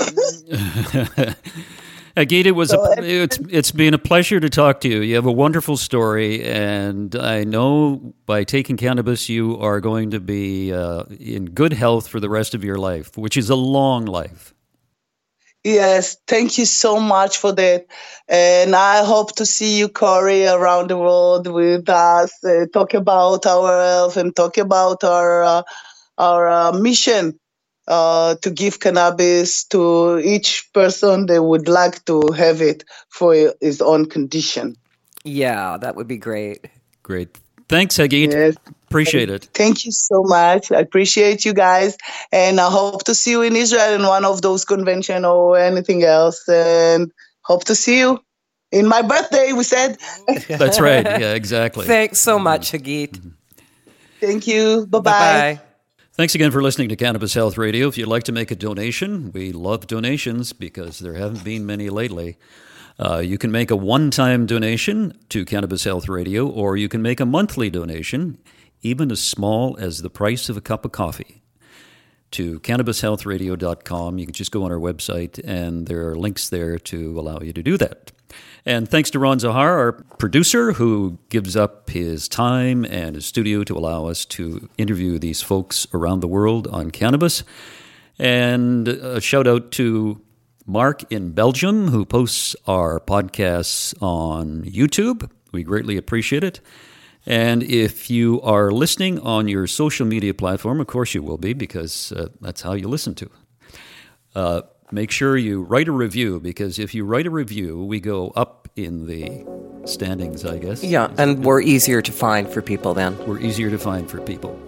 Hagit, 2.19 2.47
it 2.47 2.53
was 2.53 2.71
so, 2.71 2.85
a, 2.85 3.01
it's 3.01 3.39
it's 3.49 3.71
been 3.71 3.95
a 3.95 3.99
pleasure 3.99 4.41
to 4.41 4.51
talk 4.51 4.81
to 4.81 4.89
you. 4.89 5.03
You 5.03 5.15
have 5.15 5.27
a 5.27 5.33
wonderful 5.33 5.77
story, 5.77 6.43
and 6.45 7.15
I 7.15 7.45
know 7.45 8.13
by 8.27 8.43
taking 8.43 8.77
cannabis, 8.77 9.29
you 9.29 9.57
are 9.61 9.81
going 9.81 10.11
to 10.11 10.19
be 10.19 10.73
uh, 10.73 11.05
in 11.21 11.45
good 11.47 11.73
health 11.73 12.09
for 12.09 12.19
the 12.19 12.29
rest 12.29 12.55
of 12.55 12.65
your 12.65 12.77
life, 12.77 13.17
which 13.17 13.37
is 13.37 13.51
a 13.51 13.55
long 13.55 14.05
life. 14.05 14.53
Yes, 15.69 16.17
thank 16.27 16.57
you 16.57 16.65
so 16.65 16.99
much 16.99 17.37
for 17.37 17.53
that. 17.53 17.85
And 18.27 18.75
I 18.75 19.05
hope 19.05 19.37
to 19.37 19.45
see 19.45 19.79
you, 19.79 19.91
Corey, 19.91 20.47
around 20.47 20.89
the 20.89 20.97
world 20.97 21.47
with 21.47 21.91
us, 21.91 22.33
uh, 22.43 22.65
talk 22.73 22.95
about 22.95 23.45
our 23.45 23.79
health 23.79 24.17
and 24.17 24.35
talk 24.35 24.57
about 24.57 25.05
our 25.05 25.43
uh, 25.43 25.63
our 26.17 26.49
uh, 26.49 26.73
mission 26.73 27.39
uh, 27.87 28.37
to 28.37 28.51
give 28.51 28.81
cannabis 28.81 29.65
to 29.65 30.19
each 30.21 30.71
person 30.73 31.27
that 31.27 31.43
would 31.43 31.69
like 31.69 32.03
to 32.07 32.23
have 32.35 32.63
it 32.63 32.85
for 33.11 33.35
his 33.61 33.83
own 33.83 34.07
condition. 34.07 34.75
Yeah, 35.23 35.77
that 35.77 35.97
would 35.97 36.09
be 36.09 36.17
great. 36.17 36.65
Great. 37.03 37.39
Thanks, 37.69 37.97
Hagit. 37.97 38.33
Yes. 38.33 38.57
Appreciate 38.87 39.29
it. 39.29 39.45
Thank 39.53 39.85
you 39.85 39.93
so 39.93 40.23
much. 40.23 40.73
I 40.73 40.81
appreciate 40.81 41.45
you 41.45 41.53
guys. 41.53 41.97
And 42.33 42.59
I 42.59 42.71
hope 42.71 43.05
to 43.05 43.15
see 43.15 43.33
you 43.33 43.43
in 43.43 43.55
Israel 43.55 43.95
in 43.95 44.03
one 44.03 44.25
of 44.25 44.41
those 44.41 44.65
convention 44.65 45.27
or 45.27 45.59
anything 45.59 46.05
else. 46.05 46.49
And 46.49 47.13
hope 47.43 47.65
to 47.65 47.75
see 47.75 47.99
you 47.99 48.19
in 48.73 48.89
my 48.89 49.03
birthday, 49.03 49.53
we 49.53 49.65
said. 49.65 49.99
That's 50.49 50.81
right. 50.81 51.05
Yeah, 51.05 51.35
exactly. 51.35 51.87
Thanks 51.87 52.19
so 52.19 52.39
much, 52.39 52.73
mm-hmm. 52.73 52.85
Hagit. 52.85 53.11
Mm-hmm. 53.11 53.29
Thank 54.21 54.47
you. 54.47 54.87
Bye-bye. 54.87 55.61
Thanks 56.15 56.35
again 56.35 56.51
for 56.51 56.63
listening 56.63 56.89
to 56.89 56.97
Cannabis 56.97 57.35
Health 57.35 57.57
Radio. 57.57 57.87
If 57.87 57.97
you'd 57.97 58.09
like 58.09 58.25
to 58.25 58.33
make 58.33 58.51
a 58.51 58.57
donation, 58.57 59.31
we 59.33 59.53
love 59.53 59.87
donations 59.87 60.53
because 60.53 60.99
there 60.99 61.15
haven't 61.15 61.45
been 61.45 61.65
many 61.65 61.91
lately. 61.91 62.39
Uh, 62.99 63.19
you 63.19 63.39
can 63.39 63.53
make 63.53 63.71
a 63.71 63.77
one 63.77 64.11
time 64.11 64.47
donation 64.47 65.17
to 65.29 65.45
Cannabis 65.45 65.85
Health 65.85 66.09
Radio, 66.09 66.49
or 66.49 66.77
you 66.77 66.89
can 66.89 67.01
make 67.01 67.21
a 67.21 67.27
monthly 67.27 67.71
donation, 67.71 68.39
even 68.83 69.11
as 69.13 69.21
small 69.21 69.77
as 69.79 70.03
the 70.03 70.11
price 70.11 70.49
of 70.49 70.57
a 70.57 70.61
cup 70.61 70.85
of 70.85 70.91
coffee, 70.93 71.43
to 72.33 72.59
cannabishealthradio.com. 72.61 74.19
You 74.19 74.27
can 74.27 74.35
just 74.35 74.51
go 74.51 74.65
on 74.65 74.73
our 74.73 74.79
website, 74.79 75.41
and 75.45 75.87
there 75.87 76.09
are 76.09 76.17
links 76.17 76.49
there 76.49 76.79
to 76.79 77.19
allow 77.19 77.39
you 77.41 77.53
to 77.53 77.63
do 77.63 77.77
that. 77.77 78.11
And 78.67 78.89
thanks 78.89 79.11
to 79.13 79.19
Ron 79.19 79.39
Zahar, 79.39 79.79
our 79.79 79.93
producer, 80.19 80.73
who 80.73 81.19
gives 81.29 81.57
up 81.57 81.89
his 81.91 82.29
time 82.29 82.85
and 82.85 83.15
his 83.15 83.25
studio 83.25 83.65
to 83.65 83.77
allow 83.77 84.07
us 84.07 84.25
to 84.27 84.69
interview 84.77 85.19
these 85.19 85.41
folks 85.41 85.87
around 85.95 86.21
the 86.21 86.29
world 86.29 86.67
on 86.67 86.91
cannabis. 86.91 87.45
And 88.19 88.89
a 88.89 89.21
shout 89.21 89.47
out 89.47 89.71
to 89.73 90.21
Mark 90.69 91.11
in 91.11 91.33
Belgium, 91.33 91.89
who 91.89 92.05
posts 92.05 92.55
our 92.67 93.01
podcasts 93.01 93.95
on 94.03 94.65
YouTube. 94.65 95.31
We 95.51 95.63
greatly 95.63 95.97
appreciate 95.97 96.45
it. 96.45 96.61
And 97.25 97.63
if 97.63 98.11
you 98.11 98.43
are 98.43 98.71
listening 98.71 99.19
on 99.21 99.49
your 99.49 99.67
social 99.67 100.07
media 100.07 100.35
platform, 100.35 100.79
of 100.79 100.87
course 100.87 101.15
you 101.15 101.23
will 101.23 101.39
be 101.39 101.55
because 101.55 102.13
uh, 102.13 102.29
that's 102.43 102.61
how 102.61 102.75
you 102.75 102.87
listen 102.87 103.15
to. 103.15 103.31
Uh, 104.35 104.61
make 104.93 105.11
sure 105.11 105.39
you 105.39 105.63
write 105.63 105.89
a 105.89 105.93
review 105.93 106.39
because 106.39 106.79
if 106.79 106.95
you 106.95 107.07
write 107.07 107.27
a 107.27 107.31
review, 107.31 107.83
we 107.83 107.99
go 107.99 108.29
up 108.37 108.69
in 108.77 109.07
the 109.07 109.47
standings, 109.87 110.45
I 110.45 110.59
guess. 110.59 110.85
Yeah, 110.85 111.11
and 111.17 111.43
we're 111.47 111.63
easier 111.63 112.03
to 112.03 112.13
find 112.13 112.47
for 112.47 112.61
people 112.61 112.93
then. 112.93 113.17
We're 113.27 113.41
easier 113.41 113.71
to 113.71 113.79
find 113.79 114.09
for 114.09 114.21
people. 114.21 114.59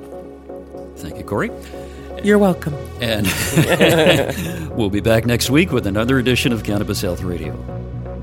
Thank 0.96 1.18
you, 1.18 1.24
Corey. 1.24 1.50
You're 2.22 2.38
welcome. 2.38 2.74
And 3.00 3.26
we'll 4.76 4.90
be 4.90 5.00
back 5.00 5.24
next 5.26 5.50
week 5.50 5.72
with 5.72 5.86
another 5.86 6.18
edition 6.18 6.52
of 6.52 6.62
Cannabis 6.64 7.00
Health 7.00 7.22
Radio. 7.22 7.56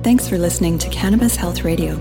Thanks 0.04 0.30
for 0.30 0.38
listening 0.38 0.78
to 0.80 0.90
Cannabis 0.90 1.36
Health 1.36 1.64
Radio. 1.64 1.96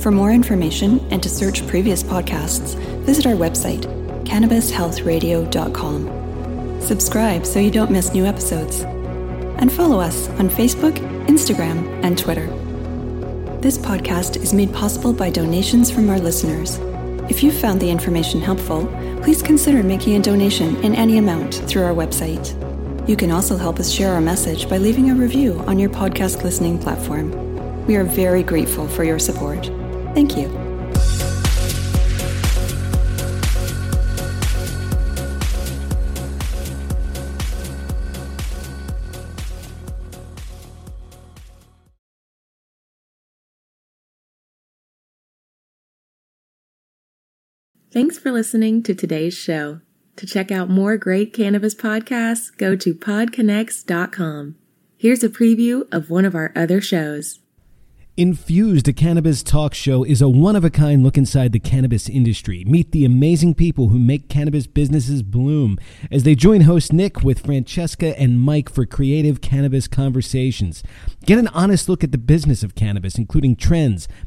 For 0.00 0.10
more 0.10 0.32
information 0.32 1.00
and 1.10 1.22
to 1.22 1.28
search 1.28 1.66
previous 1.66 2.02
podcasts, 2.02 2.74
visit 3.04 3.26
our 3.26 3.34
website, 3.34 3.82
cannabishealthradio.com. 4.24 6.80
Subscribe 6.80 7.46
so 7.46 7.60
you 7.60 7.70
don't 7.70 7.90
miss 7.90 8.12
new 8.12 8.26
episodes. 8.26 8.80
And 8.80 9.72
follow 9.72 10.00
us 10.00 10.28
on 10.30 10.50
Facebook, 10.50 10.96
Instagram, 11.26 11.86
and 12.04 12.18
Twitter. 12.18 12.46
This 13.60 13.78
podcast 13.78 14.42
is 14.42 14.52
made 14.52 14.72
possible 14.72 15.12
by 15.12 15.30
donations 15.30 15.88
from 15.90 16.10
our 16.10 16.18
listeners. 16.18 16.78
If 17.28 17.42
you 17.42 17.50
found 17.50 17.80
the 17.80 17.90
information 17.90 18.40
helpful, 18.40 18.86
please 19.22 19.42
consider 19.42 19.82
making 19.82 20.14
a 20.14 20.22
donation 20.22 20.76
in 20.84 20.94
any 20.94 21.18
amount 21.18 21.54
through 21.54 21.82
our 21.82 21.94
website. 21.94 22.54
You 23.08 23.16
can 23.16 23.30
also 23.30 23.56
help 23.56 23.80
us 23.80 23.90
share 23.90 24.12
our 24.12 24.20
message 24.20 24.68
by 24.68 24.78
leaving 24.78 25.10
a 25.10 25.14
review 25.14 25.58
on 25.66 25.78
your 25.78 25.90
podcast 25.90 26.44
listening 26.44 26.78
platform. 26.78 27.86
We 27.86 27.96
are 27.96 28.04
very 28.04 28.42
grateful 28.42 28.86
for 28.86 29.02
your 29.04 29.18
support. 29.18 29.66
Thank 30.14 30.36
you. 30.36 30.65
Thanks 47.96 48.18
for 48.18 48.30
listening 48.30 48.82
to 48.82 48.94
today's 48.94 49.32
show. 49.32 49.80
To 50.16 50.26
check 50.26 50.52
out 50.52 50.68
more 50.68 50.98
great 50.98 51.32
cannabis 51.32 51.74
podcasts, 51.74 52.54
go 52.54 52.76
to 52.76 52.94
podconnects.com. 52.94 54.56
Here's 54.98 55.24
a 55.24 55.30
preview 55.30 55.90
of 55.90 56.10
one 56.10 56.26
of 56.26 56.34
our 56.34 56.52
other 56.54 56.82
shows. 56.82 57.38
Infused, 58.18 58.88
a 58.88 58.94
cannabis 58.94 59.42
talk 59.42 59.74
show, 59.74 60.02
is 60.02 60.22
a 60.22 60.28
one 60.28 60.56
of 60.56 60.64
a 60.64 60.70
kind 60.70 61.02
look 61.02 61.18
inside 61.18 61.52
the 61.52 61.58
cannabis 61.58 62.08
industry. 62.08 62.64
Meet 62.66 62.92
the 62.92 63.04
amazing 63.04 63.54
people 63.54 63.88
who 63.88 63.98
make 63.98 64.30
cannabis 64.30 64.66
businesses 64.66 65.22
bloom 65.22 65.78
as 66.10 66.22
they 66.22 66.34
join 66.34 66.62
host 66.62 66.94
Nick 66.94 67.22
with 67.22 67.44
Francesca 67.44 68.18
and 68.18 68.40
Mike 68.40 68.70
for 68.70 68.86
creative 68.86 69.42
cannabis 69.42 69.86
conversations. 69.86 70.82
Get 71.26 71.38
an 71.38 71.48
honest 71.48 71.90
look 71.90 72.02
at 72.02 72.10
the 72.10 72.16
business 72.16 72.62
of 72.62 72.74
cannabis, 72.74 73.18
including 73.18 73.54
trends, 73.54 74.08